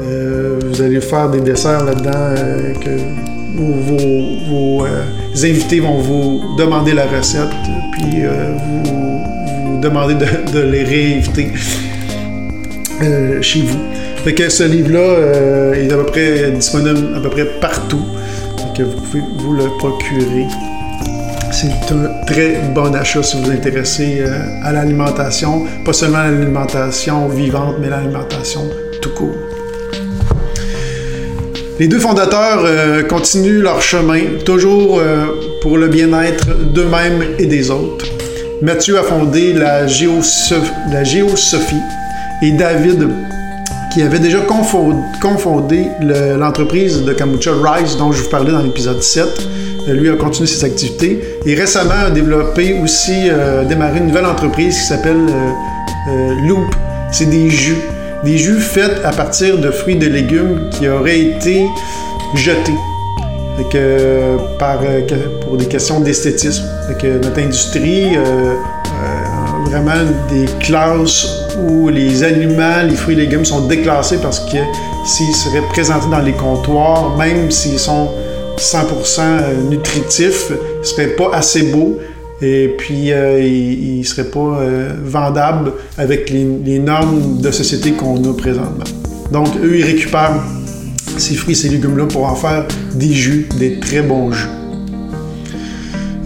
vous 0.00 0.82
allez 0.82 1.00
faire 1.00 1.28
des 1.28 1.40
desserts 1.40 1.84
là-dedans 1.84 2.34
que 2.82 3.28
vos, 3.58 4.84
euh, 4.86 5.02
invités 5.34 5.80
vont 5.80 5.98
vous 5.98 6.56
demander 6.56 6.94
la 6.94 7.06
recette, 7.06 7.48
puis 7.92 8.24
euh, 8.24 8.54
vous, 8.84 9.74
vous 9.74 9.80
demander 9.80 10.14
de, 10.14 10.60
les 10.60 10.84
réinviter 10.84 11.52
euh, 13.02 13.42
chez 13.42 13.62
vous. 13.62 13.78
Fait 14.24 14.34
que 14.34 14.48
ce 14.48 14.64
livre-là 14.64 15.74
est 15.76 15.92
à 15.92 15.96
peu 15.96 16.06
près 16.06 16.50
disponible 16.50 17.16
à 17.16 17.20
peu 17.20 17.30
près 17.30 17.46
partout. 17.60 18.04
que 18.76 18.82
vous 18.82 19.00
pouvez 19.00 19.22
vous 19.38 19.52
le 19.54 19.64
procurer. 19.78 20.46
C'est 21.50 21.92
un 21.92 22.24
très 22.26 22.60
bon 22.74 22.94
achat 22.94 23.22
si 23.22 23.36
vous 23.36 23.44
vous 23.44 23.50
intéressez 23.50 24.22
à 24.62 24.72
l'alimentation, 24.72 25.64
pas 25.84 25.92
seulement 25.92 26.18
l'alimentation 26.18 27.26
vivante, 27.28 27.76
mais 27.80 27.88
l'alimentation 27.88 28.62
tout 29.00 29.10
court. 29.10 29.34
Les 31.78 31.86
deux 31.86 32.00
fondateurs 32.00 32.64
euh, 32.64 33.04
continuent 33.04 33.62
leur 33.62 33.80
chemin, 33.80 34.20
toujours 34.44 34.98
euh, 34.98 35.26
pour 35.62 35.78
le 35.78 35.86
bien-être 35.86 36.48
d'eux-mêmes 36.74 37.22
et 37.38 37.46
des 37.46 37.70
autres. 37.70 38.04
Mathieu 38.62 38.98
a 38.98 39.04
fondé 39.04 39.52
la, 39.52 39.82
la 39.82 41.04
Géosophie 41.04 41.76
et 42.42 42.52
David, 42.52 43.08
qui 43.92 44.02
avait 44.02 44.18
déjà 44.18 44.38
confondé 44.40 45.88
l'entreprise 46.38 47.02
de 47.02 47.12
kombucha 47.12 47.52
Rise, 47.52 47.96
dont 47.96 48.12
je 48.12 48.22
vous 48.22 48.30
parlais 48.30 48.52
dans 48.52 48.62
l'épisode 48.62 49.02
7, 49.02 49.24
euh, 49.88 49.94
lui 49.94 50.10
a 50.10 50.16
continué 50.16 50.46
ses 50.46 50.64
activités 50.64 51.22
et 51.46 51.54
récemment 51.54 52.06
a 52.06 52.10
développé 52.10 52.78
aussi, 52.82 53.28
démarré 53.68 53.98
une 53.98 54.08
nouvelle 54.08 54.26
entreprise 54.26 54.76
qui 54.78 54.84
s'appelle 54.84 55.26
Loop. 56.46 56.74
C'est 57.10 57.30
des 57.30 57.50
jus 57.50 57.76
des 58.24 58.36
jus 58.36 58.58
faits 58.58 59.00
à 59.04 59.12
partir 59.12 59.58
de 59.58 59.70
fruits 59.70 59.94
et 59.94 59.98
de 59.98 60.08
légumes 60.08 60.68
qui 60.72 60.88
auraient 60.88 61.20
été 61.20 61.64
jetés. 62.34 62.74
Euh, 63.74 64.36
pour 65.42 65.56
des 65.56 65.66
questions 65.66 66.00
d'esthétisme. 66.00 66.64
Notre 66.88 67.40
industrie, 67.40 68.16
euh, 68.16 68.20
euh, 68.20 68.54
vraiment 69.64 70.04
des 70.30 70.46
classes 70.60 71.47
où 71.66 71.88
les 71.88 72.22
aliments, 72.22 72.82
les 72.88 72.94
fruits 72.94 73.14
et 73.14 73.18
légumes 73.18 73.44
sont 73.44 73.66
déclassés 73.66 74.18
parce 74.18 74.40
que 74.40 74.58
s'ils 75.04 75.34
seraient 75.34 75.66
présentés 75.68 76.08
dans 76.10 76.20
les 76.20 76.32
comptoirs, 76.32 77.16
même 77.16 77.50
s'ils 77.50 77.78
sont 77.78 78.10
100% 78.56 79.68
nutritifs, 79.68 80.50
ils 80.50 80.80
ne 80.80 80.84
seraient 80.84 81.16
pas 81.16 81.30
assez 81.32 81.62
beaux 81.64 81.98
et 82.40 82.74
puis 82.78 83.12
euh, 83.12 83.40
il 83.40 83.98
ne 83.98 84.04
serait 84.04 84.30
pas 84.30 84.60
euh, 84.60 84.94
vendable 85.02 85.72
avec 85.96 86.30
les, 86.30 86.78
normes 86.78 87.40
de 87.40 87.50
société 87.50 87.92
qu'on 87.92 88.22
a 88.24 88.34
présentement. 88.34 88.84
Donc 89.32 89.48
eux, 89.62 89.78
ils 89.78 89.84
récupèrent 89.84 90.40
ces 91.16 91.34
fruits, 91.34 91.56
ces 91.56 91.68
légumes-là 91.68 92.06
pour 92.06 92.26
en 92.26 92.34
faire 92.34 92.66
des 92.94 93.12
jus, 93.12 93.48
des 93.58 93.80
très 93.80 94.02
bons 94.02 94.30
jus. 94.30 94.46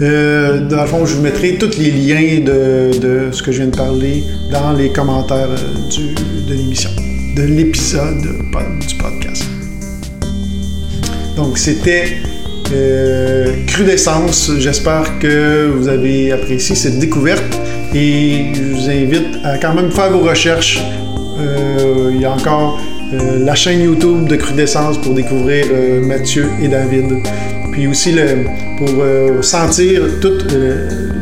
Euh, 0.03 0.67
dans 0.69 0.83
le 0.83 0.89
fond, 0.89 1.07
je 1.07 1.15
vous 1.15 1.23
mettrai 1.23 1.55
tous 1.55 1.79
les 1.79 1.93
liens 1.93 2.41
de, 2.41 3.29
ce 3.31 3.41
que 3.41 3.53
je 3.53 3.59
viens 3.59 3.69
de 3.69 3.77
parler 3.77 4.25
dans 4.51 4.73
les 4.73 4.89
commentaires 4.89 5.49
de 5.49 6.55
l'émission, 6.55 6.91
de 7.37 7.43
l'épisode 7.43 8.21
du 8.21 8.97
podcast. 8.97 9.45
Donc 11.37 11.57
c'était 11.57 12.17
euh, 12.73 13.65
crudescence. 13.69 14.51
J'espère 14.59 15.21
que 15.21 15.71
vous 15.71 15.87
avez 15.87 16.33
apprécié 16.33 16.75
cette 16.75 16.99
découverte 16.99 17.45
et 17.95 18.47
je 18.55 18.63
vous 18.63 18.91
invite 18.91 19.39
à 19.45 19.57
quand 19.59 19.75
même 19.75 19.93
faire 19.93 20.11
vos 20.11 20.29
recherches. 20.29 20.83
Euh, 21.39 22.11
il 22.13 22.21
y 22.21 22.25
a 22.25 22.33
encore 22.33 22.81
euh, 23.13 23.45
la 23.45 23.55
chaîne 23.55 23.81
YouTube 23.81 24.27
de 24.27 24.35
Crudescence 24.35 24.99
pour 24.99 25.15
découvrir 25.15 25.67
Mathieu 26.03 26.49
et 26.61 26.67
David. 26.67 27.23
Puis 27.73 27.87
aussi 27.87 28.15
pour 28.79 29.45
sentir 29.45 30.03
tout 30.21 30.39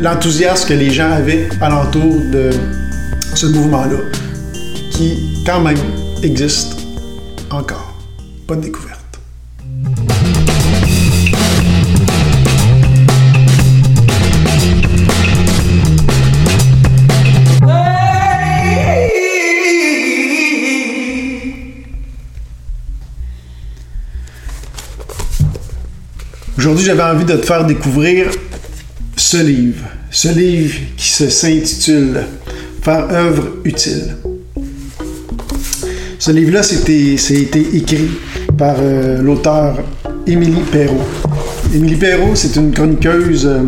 l'enthousiasme 0.00 0.68
que 0.68 0.74
les 0.74 0.90
gens 0.90 1.10
avaient 1.10 1.48
alentour 1.60 2.20
de 2.32 2.50
ce 3.34 3.46
mouvement-là, 3.46 3.98
qui 4.90 5.42
quand 5.46 5.60
même 5.60 5.78
existe 6.22 6.76
encore. 7.50 7.94
Bonne 8.46 8.60
découverte. 8.60 8.99
Aujourd'hui, 26.70 26.86
j'avais 26.86 27.02
envie 27.02 27.24
de 27.24 27.34
te 27.34 27.44
faire 27.44 27.66
découvrir 27.66 28.26
ce 29.16 29.38
livre. 29.38 29.82
Ce 30.08 30.28
livre 30.28 30.78
qui 30.96 31.08
s'intitule 31.08 32.20
Faire 32.80 33.08
œuvre 33.10 33.56
utile. 33.64 34.14
Ce 36.20 36.30
livre-là, 36.30 36.62
c'était, 36.62 37.16
écrit 37.74 38.10
par 38.56 38.76
euh, 38.78 39.20
l'auteur 39.20 39.78
Émilie 40.28 40.62
Perrault. 40.70 41.02
Émilie 41.74 41.96
Perrault, 41.96 42.36
c'est 42.36 42.54
une 42.54 42.70
chroniqueuse 42.70 43.46
euh, 43.46 43.62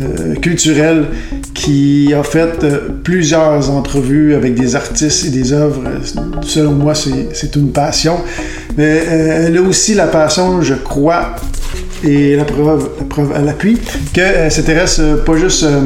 euh, 0.00 0.34
culturelle 0.36 1.08
qui 1.52 2.14
a 2.14 2.22
fait 2.22 2.64
plusieurs 3.04 3.68
entrevues 3.68 4.34
avec 4.34 4.54
des 4.54 4.76
artistes 4.76 5.26
et 5.26 5.30
des 5.30 5.52
œuvres. 5.52 5.82
Selon 6.40 6.72
moi, 6.72 6.94
c'est 6.94 7.54
une 7.56 7.70
passion. 7.70 8.16
Mais 8.78 9.04
elle 9.04 9.58
a 9.58 9.60
aussi 9.60 9.92
la 9.92 10.06
passion, 10.06 10.62
je 10.62 10.72
crois, 10.74 11.34
et 12.04 12.36
la 12.36 12.44
preuve, 12.44 12.90
preuve 13.08 13.32
à 13.32 13.40
l'appui, 13.40 13.78
qu'elle 14.12 14.50
s'intéresse 14.50 14.98
euh, 15.00 15.16
pas 15.16 15.36
juste 15.36 15.64
euh, 15.64 15.80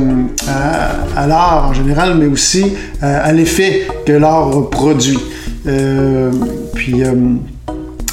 à, 1.17 1.27
l'art 1.27 1.69
en 1.71 1.75
général, 1.75 2.17
mais 2.19 2.27
aussi 2.27 2.65
euh, 3.03 3.21
à 3.23 3.33
l'effet 3.33 3.87
que 4.07 4.13
l'art 4.13 4.71
produit. 4.71 5.19
puis 6.75 7.03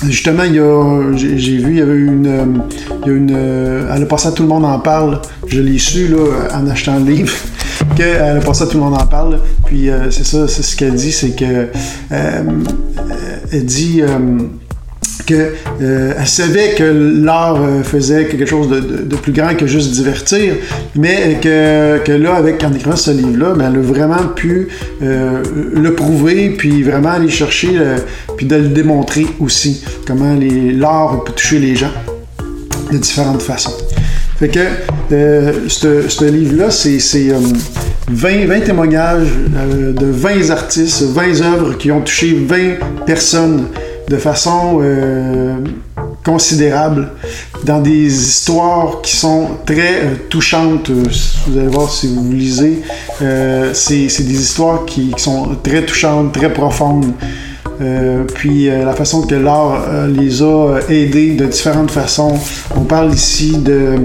Justement, 0.08 0.44
il 0.46 0.56
y 0.56 0.60
a, 0.60 1.16
j'ai, 1.16 1.58
vu, 1.58 1.74
il 1.74 1.78
y 1.78 1.82
avait 1.82 1.94
une, 1.94 2.64
il 3.04 3.08
y 3.08 3.12
a 3.12 3.14
une, 3.16 3.30
elle 3.96 4.02
a 4.02 4.06
passé 4.08 4.30
à 4.30 4.32
tout 4.32 4.42
le 4.42 4.50
monde 4.50 4.66
en 4.66 4.80
parle. 4.80 5.22
Je 5.46 5.62
l'ai 5.62 5.78
su 5.78 6.08
là 6.08 6.26
en 6.56 6.68
achetant 6.68 6.98
le 6.98 7.12
livre 7.12 7.32
qu'elle 7.96 8.38
a 8.38 8.40
passé 8.40 8.64
à 8.64 8.66
tout 8.66 8.78
le 8.78 8.84
monde 8.84 9.00
en 9.00 9.06
parle. 9.06 9.38
Puis 9.68 9.90
c'est 10.10 10.26
ça, 10.26 10.48
c'est 10.48 10.64
ce 10.64 10.76
qu'elle 10.76 10.96
dit, 10.96 11.12
c'est 11.12 11.36
que 11.36 11.68
elle 12.10 13.66
dit 13.66 14.02
qu'elle 15.24 15.54
euh, 15.82 16.26
savait 16.26 16.74
que 16.76 16.84
l'art 16.84 17.62
euh, 17.62 17.84
faisait 17.84 18.26
quelque 18.26 18.46
chose 18.46 18.70
de, 18.70 19.16
plus 19.16 19.32
grand 19.32 19.56
que 19.56 19.68
juste 19.68 19.92
divertir, 19.92 20.56
mais 20.96 21.40
que, 21.42 22.12
là, 22.12 22.36
avec, 22.36 22.64
en 22.64 22.74
écrivant 22.74 22.96
ce 22.96 23.12
livre-là, 23.12 23.54
ben, 23.56 23.72
elle 23.72 23.80
a 23.80 23.84
vraiment 23.84 24.28
pu 24.36 24.70
euh, 25.04 25.44
le 25.74 25.94
prouver, 25.94 26.50
puis 26.58 26.82
vraiment 26.84 27.12
aller 27.12 27.30
chercher, 27.30 27.70
puis 28.38 28.46
de 28.46 28.56
le 28.56 28.70
démontrer 28.70 29.26
aussi, 29.40 29.84
comment 30.08 30.38
l'art 30.76 31.24
peut 31.24 31.34
toucher 31.34 31.60
les 31.60 31.76
gens 31.76 31.92
de 32.92 32.98
différentes 32.98 33.42
façons. 33.42 33.74
Fait 34.40 34.50
que 34.50 34.60
ce 35.68 36.26
livre-là, 36.26 36.72
c'est 36.72 36.98
20, 38.10 38.46
20, 38.48 38.60
témoignages 38.62 39.30
de 39.30 40.06
20 40.06 40.50
artistes, 40.50 41.04
20 41.04 41.42
œuvres 41.42 41.78
qui 41.78 41.92
ont 41.92 42.02
touché 42.02 42.36
20 42.48 43.06
personnes 43.06 43.68
de 44.10 44.18
façon 44.18 44.80
euh, 44.82 45.56
considérable 46.24 47.10
dans 47.64 47.80
des 47.80 48.08
histoires 48.08 49.02
qui 49.02 49.16
sont 49.16 49.48
très 49.66 50.02
euh, 50.02 50.16
touchantes. 50.30 50.90
Euh, 50.90 51.04
vous 51.48 51.58
allez 51.58 51.68
voir 51.68 51.90
si 51.90 52.14
vous 52.14 52.32
lisez. 52.32 52.82
c'est 53.74 54.24
des 54.24 54.42
histoires 54.42 54.86
qui, 54.86 55.14
sont 55.18 55.56
très 55.64 55.86
touchantes, 55.86 56.34
très 56.34 56.52
profondes. 56.52 57.14
puis 58.36 58.68
la 58.68 58.94
façon 58.94 59.22
que 59.26 59.36
l'art 59.36 60.08
les 60.08 60.42
a 60.42 60.80
aidés 60.90 61.36
de 61.36 61.46
différentes 61.46 61.92
façons. 61.92 62.38
On 62.76 62.82
parle 62.82 63.14
ici 63.14 63.58
de 63.58 63.96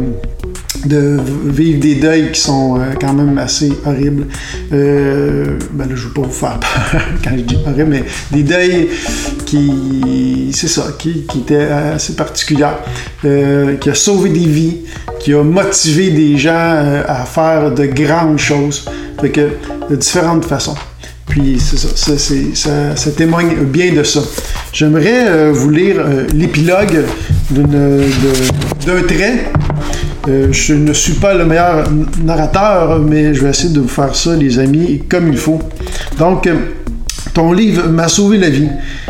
de 0.84 1.18
vivre 1.44 1.80
des 1.80 1.96
deuils 1.96 2.32
qui 2.32 2.40
sont 2.40 2.78
euh, 2.78 2.94
quand 3.00 3.12
même 3.12 3.38
assez 3.38 3.72
horribles. 3.84 4.26
Euh, 4.72 5.58
ben 5.72 5.88
je 5.94 6.06
veux 6.06 6.12
pas 6.12 6.22
vous 6.22 6.30
faire 6.30 6.58
peur 6.60 7.02
quand 7.24 7.30
je 7.36 7.42
dis 7.42 7.58
horrible, 7.66 7.90
mais 7.90 8.04
des 8.30 8.42
deuils 8.42 8.88
qui, 9.44 10.50
c'est 10.52 10.68
ça, 10.68 10.88
qui, 10.98 11.24
qui 11.26 11.38
étaient 11.40 11.68
assez 11.68 12.14
particuliers, 12.14 12.66
euh, 13.24 13.76
qui 13.76 13.90
a 13.90 13.94
sauvé 13.94 14.30
des 14.30 14.46
vies, 14.46 14.78
qui 15.20 15.34
a 15.34 15.42
motivé 15.42 16.10
des 16.10 16.36
gens 16.36 17.02
à 17.06 17.24
faire 17.24 17.72
de 17.72 17.86
grandes 17.86 18.38
choses, 18.38 18.84
de 19.22 19.96
différentes 19.96 20.44
façons. 20.44 20.76
Puis 21.28 21.58
c'est 21.58 21.76
ça, 21.76 21.88
ça, 21.94 22.18
ça, 22.54 22.96
ça, 22.96 23.10
témoigne 23.10 23.54
bien 23.64 23.92
de 23.92 24.02
ça. 24.04 24.20
J'aimerais 24.72 25.50
vous 25.50 25.70
lire 25.70 26.04
l'épilogue 26.32 27.04
d'un 27.50 29.02
trait 29.02 29.50
euh, 30.28 30.48
je 30.52 30.74
ne 30.74 30.92
suis 30.92 31.14
pas 31.14 31.34
le 31.34 31.44
meilleur 31.44 31.88
narrateur, 32.22 32.98
mais 33.00 33.34
je 33.34 33.42
vais 33.42 33.50
essayer 33.50 33.72
de 33.72 33.80
vous 33.80 33.88
faire 33.88 34.14
ça, 34.14 34.34
les 34.34 34.58
amis, 34.58 35.02
comme 35.08 35.28
il 35.28 35.36
faut. 35.38 35.60
Donc, 36.18 36.46
euh, 36.46 36.54
ton 37.34 37.52
livre 37.52 37.88
m'a 37.88 38.08
sauvé 38.08 38.38
la 38.38 38.50
vie. 38.50 38.68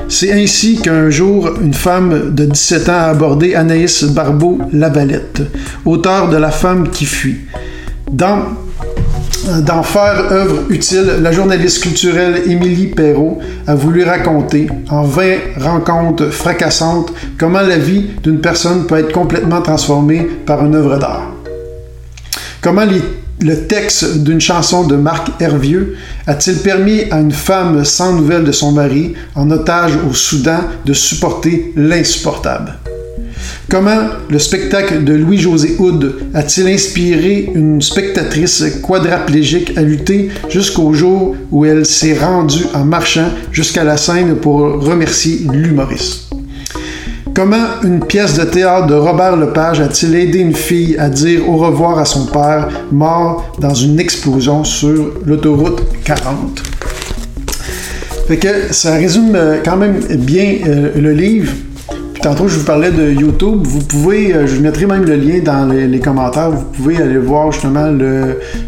C'est 0.08 0.32
ainsi 0.32 0.80
qu'un 0.80 1.10
jour, 1.10 1.50
une 1.62 1.74
femme 1.74 2.34
de 2.34 2.44
17 2.44 2.88
ans 2.88 2.92
a 2.92 3.04
abordé 3.04 3.54
Anaïs 3.54 4.04
Barbeau-Lavalette, 4.04 5.42
auteur 5.84 6.28
de 6.28 6.36
La 6.36 6.50
femme 6.50 6.90
qui 6.90 7.04
fuit. 7.04 7.38
Dans 8.10 8.42
D'en 9.46 9.84
faire 9.84 10.32
œuvre 10.32 10.64
utile, 10.70 11.18
la 11.20 11.30
journaliste 11.30 11.80
culturelle 11.80 12.42
Émilie 12.50 12.88
Perrault 12.88 13.38
a 13.68 13.76
voulu 13.76 14.02
raconter, 14.02 14.66
en 14.90 15.02
20 15.02 15.36
rencontres 15.58 16.30
fracassantes, 16.30 17.12
comment 17.38 17.60
la 17.60 17.78
vie 17.78 18.06
d'une 18.24 18.40
personne 18.40 18.86
peut 18.86 18.98
être 18.98 19.12
complètement 19.12 19.62
transformée 19.62 20.26
par 20.46 20.66
une 20.66 20.74
œuvre 20.74 20.98
d'art. 20.98 21.30
Comment 22.60 22.86
le 23.40 23.66
texte 23.68 24.24
d'une 24.24 24.40
chanson 24.40 24.84
de 24.84 24.96
Marc 24.96 25.28
Hervieux 25.40 25.96
a-t-il 26.26 26.56
permis 26.58 27.04
à 27.12 27.20
une 27.20 27.30
femme 27.30 27.84
sans 27.84 28.14
nouvelles 28.14 28.44
de 28.44 28.52
son 28.52 28.72
mari, 28.72 29.14
en 29.36 29.48
otage 29.52 29.92
au 30.10 30.12
Soudan, 30.12 30.58
de 30.84 30.92
supporter 30.92 31.72
l'insupportable? 31.76 32.74
Comment 33.68 34.08
le 34.30 34.38
spectacle 34.38 35.04
de 35.04 35.12
Louis-José 35.14 35.76
Houd 35.78 36.14
a-t-il 36.34 36.68
inspiré 36.68 37.50
une 37.54 37.82
spectatrice 37.82 38.64
quadraplégique 38.82 39.76
à 39.76 39.82
lutter 39.82 40.28
jusqu'au 40.48 40.92
jour 40.92 41.34
où 41.50 41.64
elle 41.64 41.84
s'est 41.84 42.16
rendue 42.16 42.66
en 42.74 42.84
marchant 42.84 43.28
jusqu'à 43.50 43.84
la 43.84 43.96
scène 43.96 44.36
pour 44.36 44.60
remercier 44.82 45.46
l'humoriste? 45.52 46.30
Comment 47.34 47.82
une 47.82 48.00
pièce 48.00 48.38
de 48.38 48.44
théâtre 48.44 48.86
de 48.86 48.94
Robert 48.94 49.36
Lepage 49.36 49.80
a-t-il 49.80 50.14
aidé 50.14 50.38
une 50.38 50.54
fille 50.54 50.96
à 50.96 51.10
dire 51.10 51.46
au 51.46 51.56
revoir 51.56 51.98
à 51.98 52.06
son 52.06 52.24
père, 52.24 52.68
mort 52.90 53.52
dans 53.58 53.74
une 53.74 54.00
explosion 54.00 54.64
sur 54.64 55.12
l'autoroute 55.26 55.82
40? 56.04 56.62
Fait 58.26 58.38
que 58.38 58.72
ça 58.72 58.94
résume 58.94 59.34
euh, 59.34 59.58
quand 59.62 59.76
même 59.76 60.00
bien 60.16 60.56
euh, 60.66 60.92
le 60.96 61.12
livre. 61.12 61.52
Tantôt, 62.26 62.48
je 62.48 62.58
vous 62.58 62.64
parlais 62.64 62.90
de 62.90 63.08
YouTube. 63.08 63.60
Vous 63.62 63.84
pouvez, 63.84 64.34
euh, 64.34 64.48
je 64.48 64.60
mettrai 64.60 64.86
même 64.86 65.04
le 65.04 65.14
lien 65.14 65.38
dans 65.44 65.72
les, 65.72 66.00
commentaires. 66.00 66.50
Vous 66.50 66.64
pouvez 66.64 67.00
aller 67.00 67.18
voir 67.18 67.52
justement 67.52 67.88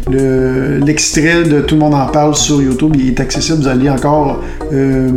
l'extrait 0.09 1.43
de 1.43 1.59
Tout 1.59 1.75
le 1.75 1.81
monde 1.81 1.93
en 1.93 2.05
parle 2.05 2.35
sur 2.35 2.61
YouTube. 2.61 2.95
Il 2.97 3.09
est 3.09 3.19
accessible. 3.19 3.57
Vous 3.57 3.67
allez 3.67 3.89
encore 3.89 4.41
euh, 4.71 5.09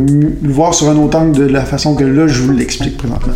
le 0.43 0.51
voir 0.51 0.73
sur 0.73 0.89
un 0.89 0.97
autre 0.97 1.17
angle 1.17 1.39
de 1.39 1.45
la 1.45 1.61
façon 1.61 1.95
que 1.95 2.03
là, 2.03 2.27
je 2.27 2.41
vous 2.41 2.51
l'explique 2.51 2.97
présentement. 2.97 3.31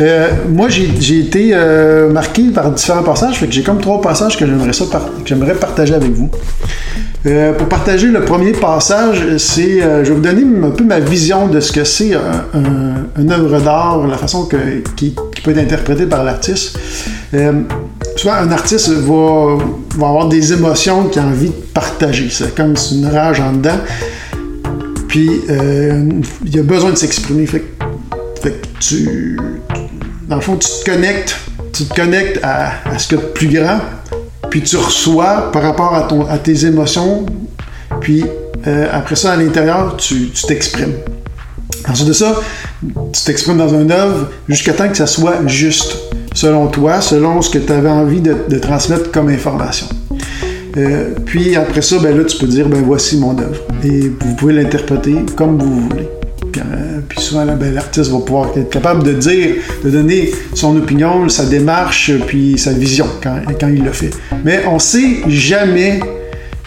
Euh, 0.00 0.30
moi, 0.48 0.70
j'ai 0.70 1.20
été 1.20 1.54
marqué 2.10 2.50
par 2.50 2.72
différents 2.72 3.04
passages, 3.04 3.38
fait 3.38 3.46
que 3.46 3.52
j'ai 3.52 3.62
comme 3.62 3.78
trois 3.80 4.00
passages 4.00 4.36
que 4.36 4.44
j'aimerais 5.24 5.54
partager 5.54 5.94
avec 5.94 6.10
vous. 6.10 6.30
Euh, 7.26 7.52
pour 7.54 7.68
partager 7.68 8.06
le 8.06 8.24
premier 8.24 8.52
passage, 8.52 9.36
c'est, 9.38 9.82
euh, 9.82 10.04
je 10.04 10.10
vais 10.10 10.14
vous 10.14 10.20
donner 10.20 10.44
un 10.64 10.70
peu 10.70 10.84
ma 10.84 11.00
vision 11.00 11.48
de 11.48 11.58
ce 11.58 11.72
que 11.72 11.82
c'est 11.82 12.14
un, 12.14 13.08
une 13.18 13.32
œuvre 13.32 13.60
d'art, 13.60 14.06
la 14.06 14.16
façon 14.16 14.46
que, 14.46 14.56
qui, 14.94 15.16
peut 15.42 15.50
être 15.50 15.58
interprétée 15.58 16.06
par 16.06 16.22
l'artiste. 16.22 16.78
Euh, 17.34 17.62
souvent, 18.16 18.34
un 18.34 18.50
artiste 18.52 18.90
va, 18.90 19.58
avoir 19.94 20.28
des 20.28 20.52
émotions 20.52 21.04
qu'il 21.08 21.20
a 21.20 21.24
envie 21.24 21.48
de 21.48 21.64
partager. 21.74 22.28
C'est 22.30 22.54
comme 22.54 22.74
une 22.92 23.06
rage 23.06 23.40
en 23.40 23.52
dedans. 23.54 23.78
Puis, 25.08 25.30
il 26.44 26.58
a 26.58 26.62
besoin 26.62 26.90
de 26.90 26.96
s'exprimer. 26.96 27.46
Fait, 27.46 27.62
que 28.42 28.48
tu, 28.78 29.36
dans 30.28 30.36
le 30.36 30.42
fond, 30.42 30.56
tu 30.56 30.68
te 30.68 30.90
connectes, 30.90 31.36
tu 31.72 31.84
te 31.84 31.94
connectes 31.94 32.38
à, 32.44 32.88
à 32.88 32.98
ce 32.98 33.16
a 33.16 33.18
de 33.18 33.22
plus 33.22 33.48
grand 33.48 33.80
puis 34.50 34.62
tu 34.62 34.76
reçois 34.76 35.50
par 35.52 35.62
rapport 35.62 35.94
à, 35.94 36.02
ton, 36.02 36.26
à 36.26 36.38
tes 36.38 36.66
émotions, 36.66 37.26
puis 38.00 38.24
euh, 38.66 38.86
après 38.92 39.16
ça, 39.16 39.32
à 39.32 39.36
l'intérieur, 39.36 39.96
tu 39.96 40.30
t'exprimes. 40.46 40.94
Ensuite 41.88 42.08
de 42.08 42.12
ça, 42.12 42.40
tu 43.12 43.22
t'exprimes 43.24 43.58
dans 43.58 43.74
un 43.74 43.88
œuvre 43.90 44.28
jusqu'à 44.48 44.72
temps 44.72 44.88
que 44.88 44.96
ça 44.96 45.06
soit 45.06 45.46
juste, 45.46 45.96
selon 46.34 46.66
toi, 46.66 47.00
selon 47.00 47.42
ce 47.42 47.50
que 47.50 47.58
tu 47.58 47.72
avais 47.72 47.90
envie 47.90 48.20
de, 48.20 48.58
transmettre 48.58 49.12
comme 49.12 49.28
information. 49.28 49.86
Euh, 50.76 51.10
puis 51.24 51.56
après 51.56 51.80
ça, 51.80 51.98
ben 51.98 52.16
là, 52.16 52.24
tu 52.24 52.36
peux 52.36 52.46
dire, 52.46 52.68
ben 52.68 52.82
voici 52.82 53.16
mon 53.16 53.38
œuvre. 53.38 53.60
Et 53.84 54.08
vous 54.08 54.34
pouvez 54.34 54.52
l'interpréter 54.52 55.14
comme 55.36 55.58
vous 55.58 55.88
voulez. 55.88 56.08
Euh, 57.36 57.42
souvent, 57.42 57.56
ben, 57.56 57.74
l'artiste 57.74 58.10
va 58.10 58.18
pouvoir 58.18 58.50
être 58.56 58.70
capable 58.70 59.02
de 59.02 59.12
dire, 59.12 59.56
de 59.84 59.90
donner 59.90 60.30
son 60.54 60.76
opinion, 60.76 61.28
sa 61.28 61.46
démarche, 61.46 62.12
puis 62.26 62.58
sa 62.58 62.72
vision 62.72 63.06
quand, 63.22 63.68
il 63.68 63.84
le 63.84 63.92
fait. 63.92 64.10
Mais 64.44 64.64
on 64.66 64.78
sait 64.78 65.22
jamais 65.28 66.00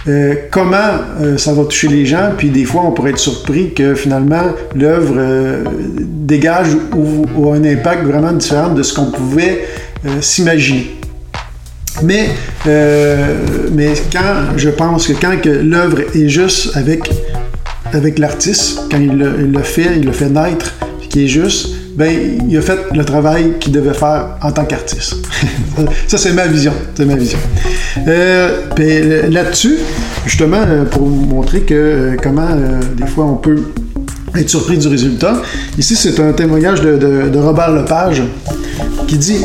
euh, 0.07 0.33
comment 0.51 0.77
euh, 1.21 1.37
ça 1.37 1.53
va 1.53 1.63
toucher 1.65 1.87
les 1.87 2.05
gens, 2.05 2.31
puis 2.37 2.49
des 2.49 2.65
fois 2.65 2.83
on 2.85 2.91
pourrait 2.91 3.11
être 3.11 3.19
surpris 3.19 3.73
que 3.73 3.95
finalement 3.95 4.53
l'œuvre 4.75 5.63
dégage 5.99 6.69
ou, 6.95 7.49
a 7.49 7.55
un 7.55 7.63
impact 7.63 8.03
vraiment 8.03 8.31
différent 8.31 8.73
de 8.73 8.83
ce 8.83 8.93
qu'on 8.93 9.11
pouvait 9.11 9.65
s'imaginer. 10.21 10.95
Mais, 12.01 12.29
mais 13.73 13.93
quand 14.11 14.55
je 14.55 14.69
pense 14.69 15.07
que 15.07 15.13
quand 15.13 15.35
l'œuvre 15.45 15.99
est 16.15 16.29
juste 16.29 16.77
avec 16.77 17.09
avec 17.93 18.19
l'artiste, 18.19 18.81
quand 18.91 18.97
il 18.97 19.17
le, 19.17 19.61
fait, 19.61 19.97
il 19.97 20.05
le 20.05 20.11
fait 20.11 20.29
naître, 20.29 20.73
qui 21.09 21.25
est 21.25 21.27
juste, 21.27 21.69
ben, 21.95 22.09
il 22.47 22.57
a 22.57 22.61
fait 22.61 22.77
le 22.93 23.03
travail 23.03 23.53
qu'il 23.59 23.73
devait 23.73 23.93
faire 23.93 24.37
en 24.41 24.51
tant 24.51 24.63
qu'artiste. 24.63 25.15
ça, 26.07 26.17
c'est 26.17 26.33
ma 26.33 26.47
vision. 26.47 26.73
C'est 26.95 27.05
ma 27.05 27.15
vision. 27.15 27.39
Euh, 28.07 28.61
ben, 28.75 29.31
là-dessus, 29.31 29.79
justement, 30.25 30.61
euh, 30.67 30.85
pour 30.85 31.03
vous 31.03 31.25
montrer 31.25 31.61
que 31.61 31.73
euh, 31.73 32.15
comment 32.21 32.49
des 32.95 33.07
fois 33.07 33.25
on 33.25 33.35
peut 33.35 33.57
être 34.35 34.49
surpris 34.49 34.77
du 34.77 34.87
résultat, 34.87 35.41
ici 35.77 35.95
c'est 35.95 36.19
un 36.19 36.31
témoignage 36.33 36.81
de, 36.81 36.97
de 36.97 37.39
Robert 37.39 37.71
Lepage 37.71 38.21
qui 39.07 39.17
dit 39.17 39.43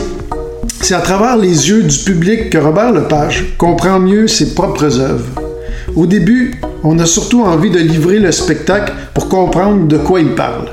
C'est 0.81 0.95
à 0.95 1.01
travers 1.01 1.37
les 1.37 1.69
yeux 1.71 1.83
du 1.83 1.99
public 1.99 2.51
que 2.51 2.59
Robert 2.59 2.93
Lepage 2.93 3.55
comprend 3.57 3.99
mieux 3.99 4.29
ses 4.29 4.55
propres 4.55 5.01
œuvres. 5.01 5.44
Au 5.97 6.07
début, 6.07 6.55
on 6.83 6.99
a 6.99 7.07
surtout 7.07 7.43
envie 7.43 7.71
de 7.71 7.79
livrer 7.79 8.19
le 8.19 8.33
spectacle 8.33 8.93
pour 9.15 9.29
comprendre 9.29 9.87
de 9.87 9.97
quoi 9.97 10.21
il 10.21 10.35
parle. 10.35 10.71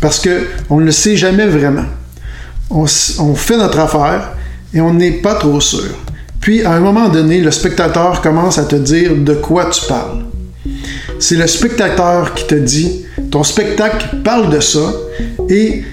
Parce 0.00 0.20
qu'on 0.20 0.80
ne 0.80 0.86
le 0.86 0.92
sait 0.92 1.16
jamais 1.16 1.46
vraiment. 1.46 1.84
On, 2.70 2.86
fait 2.86 3.56
notre 3.56 3.78
affaire 3.78 4.32
et 4.72 4.80
on 4.80 4.92
n'est 4.92 5.12
pas 5.12 5.34
trop 5.34 5.60
sûr. 5.60 5.94
Puis, 6.40 6.64
à 6.64 6.72
un 6.72 6.80
moment 6.80 7.08
donné, 7.08 7.40
le 7.40 7.50
spectateur 7.50 8.20
commence 8.20 8.58
à 8.58 8.64
te 8.64 8.74
dire 8.74 9.14
de 9.16 9.34
quoi 9.34 9.66
tu 9.66 9.86
parles. 9.86 10.24
C'est 11.20 11.36
le 11.36 11.46
spectateur 11.46 12.34
qui 12.34 12.46
te 12.46 12.54
dit, 12.54 13.04
ton 13.30 13.44
spectacle 13.44 14.16
parle 14.24 14.50
de 14.50 14.60
ça 14.60 14.92
et 15.48 15.84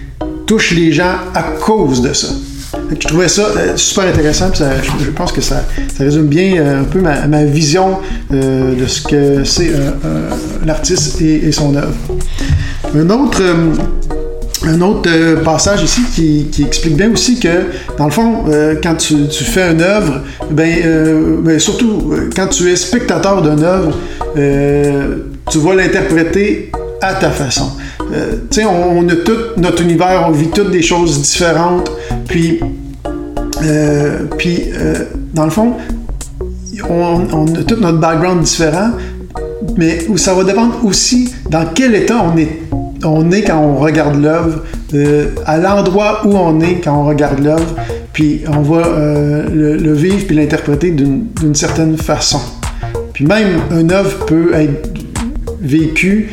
touche 0.48 0.72
les 0.72 0.92
gens 0.92 1.16
à 1.36 1.44
cause 1.44 2.02
de 2.02 2.14
ça. 2.14 2.30
Je 3.00 3.08
trouvais 3.08 3.28
ça 3.28 3.44
euh, 3.44 3.78
super 3.78 4.06
intéressant. 4.06 4.52
je, 4.54 5.10
pense 5.12 5.32
que 5.32 5.42
ça, 5.42 5.64
résume 5.98 6.28
bien 6.28 6.58
euh, 6.58 6.82
un 6.82 6.84
peu 6.84 7.00
ma, 7.00 7.46
vision 7.46 8.00
euh, 8.34 8.76
de 8.76 8.86
ce 8.86 9.02
que 9.02 9.44
c'est 9.44 9.72
l'artiste 10.66 11.22
et, 11.22 11.52
son 11.52 11.76
œuvre. 11.76 11.96
Un 12.96 13.10
autre, 13.10 13.42
un 14.66 14.82
autre 14.82 15.10
passage 15.44 15.84
ici 15.84 16.02
qui, 16.52 16.64
explique 16.64 16.96
bien 16.96 17.12
aussi 17.12 17.40
que, 17.40 17.66
dans 17.98 18.06
le 18.06 18.12
fond, 18.12 18.44
quand 18.84 18.96
tu, 18.96 19.16
fais 19.30 19.72
une 19.72 19.82
œuvre, 19.82 20.22
ben, 20.52 21.40
ben, 21.44 21.60
surtout 21.60 22.14
quand 22.36 22.48
tu 22.48 22.70
es 22.72 22.76
spectateur 22.76 23.42
d'une 23.42 23.64
œuvre, 23.64 23.98
tu 24.36 25.60
vas 25.60 25.76
l'interpréter 25.76 26.72
à 27.02 27.14
ta 27.16 27.32
façon. 27.32 27.72
tu 28.00 28.16
sais, 28.52 28.66
on, 28.66 29.00
on, 29.00 29.10
a 29.10 29.16
tout 29.16 29.58
notre 29.58 29.82
univers, 29.82 30.26
on 30.28 30.32
vit 30.32 30.50
toutes 30.50 30.72
des 30.72 30.84
choses 30.84 31.22
différentes, 31.22 31.92
puis 32.28 32.60
euh, 33.64 34.20
puis, 34.38 34.64
euh, 34.74 35.06
dans 35.34 35.46
le 35.46 35.52
fond, 35.52 35.74
on, 36.90 37.46
a 37.56 37.64
tout 37.64 37.76
notre 37.80 38.00
background 38.00 38.44
différent. 38.44 38.92
mais 39.78 40.00
ça 40.18 40.34
va 40.34 40.44
dépendre 40.44 40.84
aussi 40.84 41.34
dans 41.50 41.66
quel 41.74 41.96
état 41.96 42.24
on 42.24 42.38
est, 42.38 42.62
on 43.04 43.32
est 43.32 43.44
quand 43.44 43.60
on 43.60 43.78
regarde 43.78 44.22
l'œuvre, 44.22 44.64
euh, 44.94 45.28
à 45.46 45.58
l'endroit 45.58 46.22
où 46.26 46.36
on 46.36 46.60
est 46.60 46.82
quand 46.84 47.02
on 47.02 47.06
regarde 47.06 47.40
l'œuvre, 47.40 47.76
puis 48.14 48.42
on 48.48 48.62
va 48.62 48.82
le, 49.54 49.78
le, 49.78 49.94
vivre 49.94 50.26
puis 50.28 50.36
l'interpréter 50.36 50.92
d'une 50.92 51.56
certaine 51.56 51.98
façon. 51.98 52.40
Puis 53.14 53.26
même 53.26 53.60
une 53.72 53.92
œuvre 53.92 54.26
peut 54.26 54.54
être 54.54 54.90
vécue, 55.62 56.32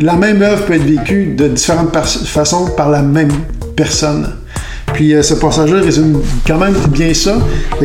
la 0.00 0.16
même 0.16 0.40
œuvre 0.42 0.64
peut 0.64 0.74
être 0.74 0.84
vécue 0.84 1.34
de 1.36 1.48
différentes 1.48 1.94
façons 1.96 2.70
par 2.76 2.90
la 2.90 3.02
même 3.02 3.32
personne. 3.76 4.28
Puis 4.94 5.14
euh, 5.14 5.22
ce 5.22 5.34
passage-là 5.34 5.80
résume 5.80 6.20
quand 6.46 6.58
même 6.58 6.74
bien 6.88 7.14
ça. 7.14 7.38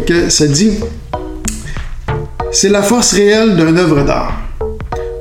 que 0.05 0.29
ça 0.29 0.47
dit 0.47 0.71
c'est 2.51 2.69
la 2.69 2.81
force 2.81 3.13
réelle 3.13 3.55
d'une 3.57 3.77
œuvre 3.77 4.03
d'art. 4.03 4.41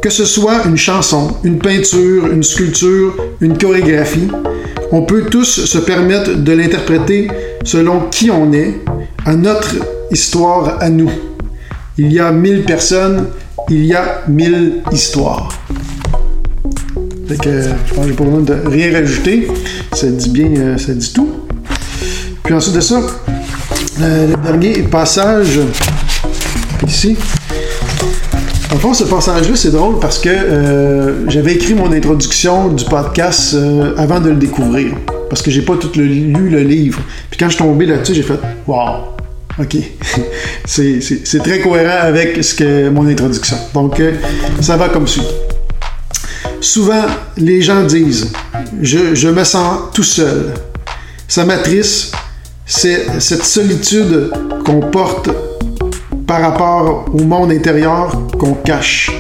Que 0.01 0.11
ce 0.11 0.25
soit 0.25 0.65
une 0.67 0.77
chanson, 0.77 1.37
une 1.43 1.59
peinture, 1.59 2.29
une 2.29 2.45
sculpture, 2.45 3.17
une 3.41 3.59
chorégraphie, 3.59 4.29
on 4.93 5.03
peut 5.03 5.23
tous 5.23 5.65
se 5.65 5.79
permettre 5.79 6.37
de 6.37 6.53
l'interpréter 6.53 7.29
selon 7.65 8.03
qui 8.11 8.31
on 8.31 8.53
est, 8.53 8.75
à 9.27 9.35
notre 9.35 9.75
histoire 10.13 10.81
à 10.81 10.91
nous. 10.91 11.11
Il 11.99 12.13
y 12.13 12.21
a 12.21 12.31
mille 12.31 12.63
personnes, 12.63 13.27
il 13.69 13.85
y 13.85 13.95
a 13.95 14.23
mille 14.29 14.83
histoires. 14.93 15.49
Fait 17.27 17.37
je 17.43 17.95
pense 17.95 18.07
pas 18.07 18.25
besoin 18.25 18.43
de 18.43 18.55
rien 18.67 18.93
rajouter. 18.93 19.49
Ça 19.93 20.07
dit 20.07 20.31
bien, 20.31 20.51
euh, 20.57 20.79
ça 20.79 20.93
dit 20.93 21.13
tout. 21.13 21.34
Puis 22.45 22.55
ensuite 22.55 22.77
de 22.77 22.81
ça, 22.81 23.01
euh, 24.01 24.27
le 24.29 24.37
dernier 24.37 24.83
passage 24.83 25.59
ici. 26.87 27.17
En 28.73 28.77
fond, 28.77 28.93
ce 28.93 29.05
passage-là, 29.05 29.57
c'est 29.57 29.71
drôle 29.71 29.99
parce 29.99 30.19
que 30.19 30.29
euh, 30.29 31.29
j'avais 31.31 31.55
écrit 31.55 31.75
mon 31.75 31.91
introduction 31.93 32.69
du 32.69 32.85
podcast 32.85 33.57
avant 33.97 34.21
de 34.21 34.31
le 34.31 34.37
découvrir. 34.37 34.95
Parce 35.31 35.43
que 35.43 35.51
j'ai 35.51 35.63
pas 35.63 35.77
tout 35.77 35.91
lu 35.97 36.51
le 36.51 36.61
livre. 36.61 37.01
Puis 37.31 37.39
quand 37.39 37.47
je 37.47 37.55
suis 37.55 37.65
tombé 37.65 37.87
là-dessus, 37.87 38.15
j'ai 38.15 38.23
fait 38.23 38.39
Wow! 38.67 39.15
OK. 39.59 39.77
c'est 40.65 41.43
très 41.43 41.61
cohérent 41.61 42.07
avec 42.07 42.43
ce 42.45 42.55
que 42.55 42.89
mon 42.91 43.07
introduction. 43.07 43.57
Donc, 43.73 44.03
ça 44.61 44.77
va 44.77 44.89
comme 44.89 45.07
suit. 45.07 45.27
Souvent, 46.61 47.05
les 47.37 47.63
gens 47.63 47.83
disent 47.85 48.33
je, 48.81 49.29
me 49.29 49.45
sens 49.45 49.79
tout 49.93 50.03
seul. 50.03 50.55
Ça 51.29 51.45
m'attriste, 51.45 52.15
c'est 52.67 53.21
cette 53.21 53.45
solitude 53.45 54.31
qu'on 54.65 54.81
porte 54.81 55.31
par 56.27 56.41
rapport 56.41 57.07
au 57.13 57.23
monde 57.25 57.53
intérieur 57.53 58.17
qu'on 58.39 58.55
cache. 58.55 59.11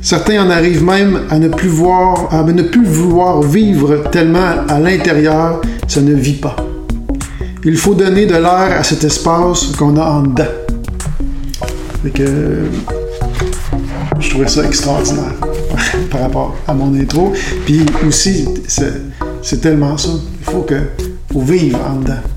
Certains 0.00 0.44
en 0.44 0.50
arrivent 0.50 0.84
même 0.84 1.22
à 1.30 1.38
ne 1.38 1.48
plus 1.48 1.68
voir, 1.68 2.32
à 2.32 2.42
ne 2.42 2.62
plus 2.62 2.84
vouloir 2.84 3.42
vivre 3.42 4.04
tellement 4.10 4.64
à 4.68 4.78
l'intérieur, 4.78 5.60
ça 5.88 6.00
ne 6.00 6.14
vit 6.14 6.34
pas. 6.40 6.56
Il 7.64 7.76
faut 7.76 7.94
donner 7.94 8.26
de 8.26 8.34
l'air 8.34 8.78
à 8.78 8.84
cet 8.84 9.02
espace 9.04 9.66
qu'on 9.76 9.96
a 9.96 10.04
en 10.04 10.22
dedans. 10.22 10.44
que, 12.14 12.24
je 14.20 14.30
trouvais 14.30 14.48
ça 14.48 14.64
extraordinaire. 14.64 15.34
par 16.10 16.20
rapport 16.20 16.56
à 16.66 16.74
mon 16.74 16.94
intro. 16.98 17.32
Puis 17.64 17.84
aussi, 18.06 18.48
c'est 19.42 19.60
tellement 19.60 19.96
ça. 19.96 20.10
Il 20.40 20.44
faut 20.44 20.62
que 20.62 20.76
faut 21.32 21.40
vivre 21.40 21.78
en 21.88 21.96
dedans. 21.96 22.35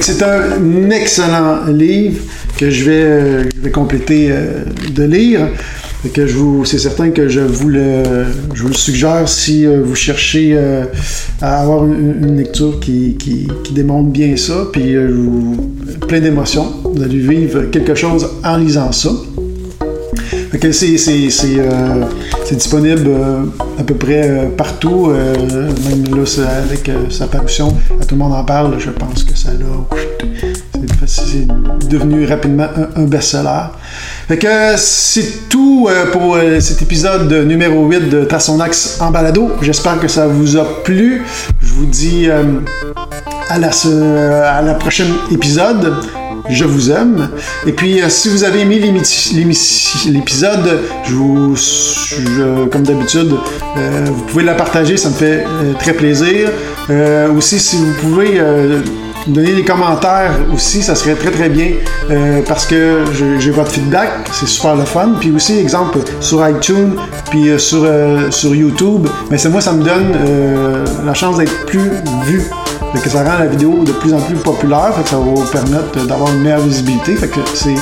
C'est 0.00 0.22
un 0.22 0.90
excellent 0.90 1.64
livre 1.66 2.20
que 2.56 2.70
je 2.70 2.84
vais, 2.84 3.48
vais 3.60 3.70
compléter 3.70 4.28
euh, 4.30 4.64
de 4.90 5.02
lire. 5.02 5.48
c'est 6.64 6.78
certain 6.78 7.10
que 7.10 7.28
je 7.28 7.40
vous 7.40 7.68
le, 7.68 8.02
je 8.54 8.62
vous 8.62 8.72
suggère 8.72 9.28
si 9.28 9.66
euh, 9.66 9.82
vous 9.84 9.94
cherchez 9.94 10.52
euh, 10.54 10.84
à 11.40 11.60
avoir 11.60 11.84
une, 11.84 12.36
lecture 12.36 12.78
qui, 12.80 13.16
qui, 13.18 13.48
qui, 13.64 13.72
démontre 13.72 14.10
bien 14.10 14.36
ça, 14.36 14.68
puis 14.72 14.94
plein 16.06 16.20
d'émotions. 16.20 16.72
Vous 16.84 17.02
allez 17.02 17.18
vivre 17.18 17.64
quelque 17.70 17.94
chose 17.94 18.28
en 18.44 18.56
lisant 18.56 18.92
ça. 18.92 19.10
Euh, 20.64 22.04
c'est 22.44 22.54
disponible 22.54 23.08
euh, 23.08 23.44
à 23.78 23.82
peu 23.82 23.94
près 23.94 24.28
euh, 24.28 24.48
partout, 24.56 25.08
même 25.08 26.04
là, 26.14 26.48
avec 26.64 26.90
sa 27.10 27.26
parution, 27.26 27.76
tout 28.08 28.14
le 28.14 28.16
monde 28.16 28.32
en 28.32 28.44
parle, 28.44 28.78
je 28.78 28.90
pense 28.90 29.24
que 29.24 29.36
ça 29.36 29.50
c'est 31.06 31.46
devenu 31.88 32.26
rapidement 32.26 32.66
un, 32.96 33.04
best-seller. 33.04 33.70
Fait 34.28 34.38
que 34.38 34.76
c'est 34.76 35.48
tout 35.48 35.88
pour 36.12 36.36
cet 36.60 36.82
épisode 36.82 37.32
numéro 37.46 37.86
8 37.86 38.08
de 38.08 38.24
Tassonax 38.24 39.00
en 39.00 39.10
balado. 39.10 39.52
J'espère 39.62 40.00
que 40.00 40.08
ça 40.08 40.26
vous 40.26 40.56
a 40.56 40.82
plu. 40.82 41.22
Je 41.60 41.72
vous 41.72 41.86
dis 41.86 42.28
à 43.48 43.58
la, 43.58 43.70
à 44.50 44.62
la 44.62 44.74
prochaine 44.74 45.12
épisode. 45.30 45.94
Je 46.48 46.64
vous 46.64 46.90
aime. 46.90 47.28
Et 47.66 47.72
puis, 47.72 48.00
euh, 48.00 48.08
si 48.08 48.28
vous 48.28 48.44
avez 48.44 48.60
aimé 48.60 48.78
l'épisode, 48.78 50.80
comme 52.70 52.82
d'habitude, 52.82 53.34
euh, 53.76 54.04
vous 54.06 54.22
pouvez 54.22 54.44
la 54.44 54.54
partager, 54.54 54.96
ça 54.96 55.08
me 55.08 55.14
fait 55.14 55.44
euh, 55.44 55.72
très 55.78 55.92
plaisir. 55.92 56.50
aussi, 57.36 57.58
si 57.58 57.76
vous 57.76 57.92
pouvez 58.00 58.40
donner 59.26 59.54
des 59.54 59.64
commentaires 59.64 60.32
aussi, 60.54 60.82
ça 60.82 60.94
serait 60.94 61.16
très 61.16 61.32
très 61.32 61.48
bien 61.48 61.72
parce 62.46 62.64
que 62.64 63.00
j'ai 63.40 63.50
votre 63.50 63.72
feedback, 63.72 64.30
c'est 64.32 64.46
super 64.46 64.76
le 64.76 64.84
fun. 64.84 65.14
Puis 65.18 65.32
aussi, 65.32 65.58
exemple, 65.58 65.98
sur 66.20 66.48
iTunes, 66.48 66.94
puis 67.30 67.58
sur, 67.58 67.88
sur 68.30 68.54
YouTube, 68.54 69.08
mais 69.30 69.38
c'est 69.38 69.48
moi, 69.48 69.60
ça 69.60 69.72
me 69.72 69.82
donne 69.82 70.16
la 71.04 71.14
chance 71.14 71.38
d'être 71.38 71.66
plus 71.66 71.90
vu 72.24 72.42
que 73.00 73.10
ça 73.10 73.22
rend 73.24 73.38
la 73.38 73.46
vidéo 73.46 73.84
de 73.84 73.92
plus 73.92 74.14
en 74.14 74.20
plus 74.20 74.36
populaire, 74.36 74.92
que 75.02 75.08
ça 75.08 75.16
va 75.16 75.22
vous 75.22 75.44
permettre 75.50 76.06
d'avoir 76.06 76.32
une 76.32 76.42
meilleure 76.42 76.60
visibilité. 76.60 77.14
Fait 77.16 77.28
que 77.28 77.40
c'est, 77.54 77.76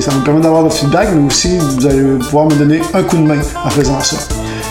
ça 0.00 0.12
me 0.12 0.24
permet 0.24 0.40
d'avoir 0.40 0.62
votre 0.62 0.76
feedback, 0.76 1.08
mais 1.14 1.26
aussi 1.26 1.58
vous 1.58 1.86
allez 1.86 2.02
pouvoir 2.18 2.46
me 2.46 2.54
donner 2.54 2.80
un 2.94 3.02
coup 3.02 3.16
de 3.16 3.22
main 3.22 3.40
en 3.64 3.70
faisant 3.70 4.00
ça. 4.00 4.16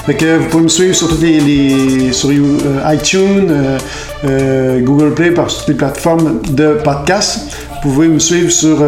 Fait 0.05 0.15
que 0.15 0.37
vous 0.37 0.47
pouvez 0.47 0.63
me 0.63 0.69
suivre 0.69 0.95
sur 0.95 1.07
toutes 1.07 1.21
les, 1.21 2.11
sur 2.13 2.29
euh, 2.29 2.93
iTunes, 2.93 3.47
euh, 3.51 3.77
euh, 4.25 4.81
Google 4.81 5.13
Play, 5.13 5.31
par 5.31 5.47
toutes 5.47 5.67
les 5.67 5.73
plateformes 5.75 6.41
de 6.49 6.79
podcast. 6.83 7.41
Vous 7.83 7.91
pouvez 7.91 8.07
me 8.07 8.19
suivre 8.19 8.51
sur 8.51 8.83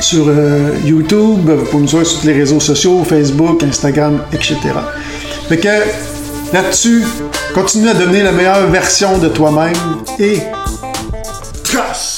sur 0.00 0.26
YouTube, 0.84 1.48
vous 1.48 1.64
pouvez 1.64 1.82
me 1.84 1.86
suivre 1.86 2.04
sur 2.04 2.20
tous 2.20 2.26
les 2.26 2.34
réseaux 2.34 2.60
sociaux, 2.60 3.04
Facebook, 3.04 3.62
Instagram, 3.62 4.20
etc. 4.32 4.56
Fait 5.48 5.56
que 5.56 6.13
Là-dessus, 6.54 7.02
continue 7.52 7.88
à 7.88 7.94
donner 7.94 8.22
la 8.22 8.30
meilleure 8.30 8.68
version 8.68 9.18
de 9.18 9.26
toi-même 9.26 9.74
et 10.20 10.38
trace! 11.64 12.13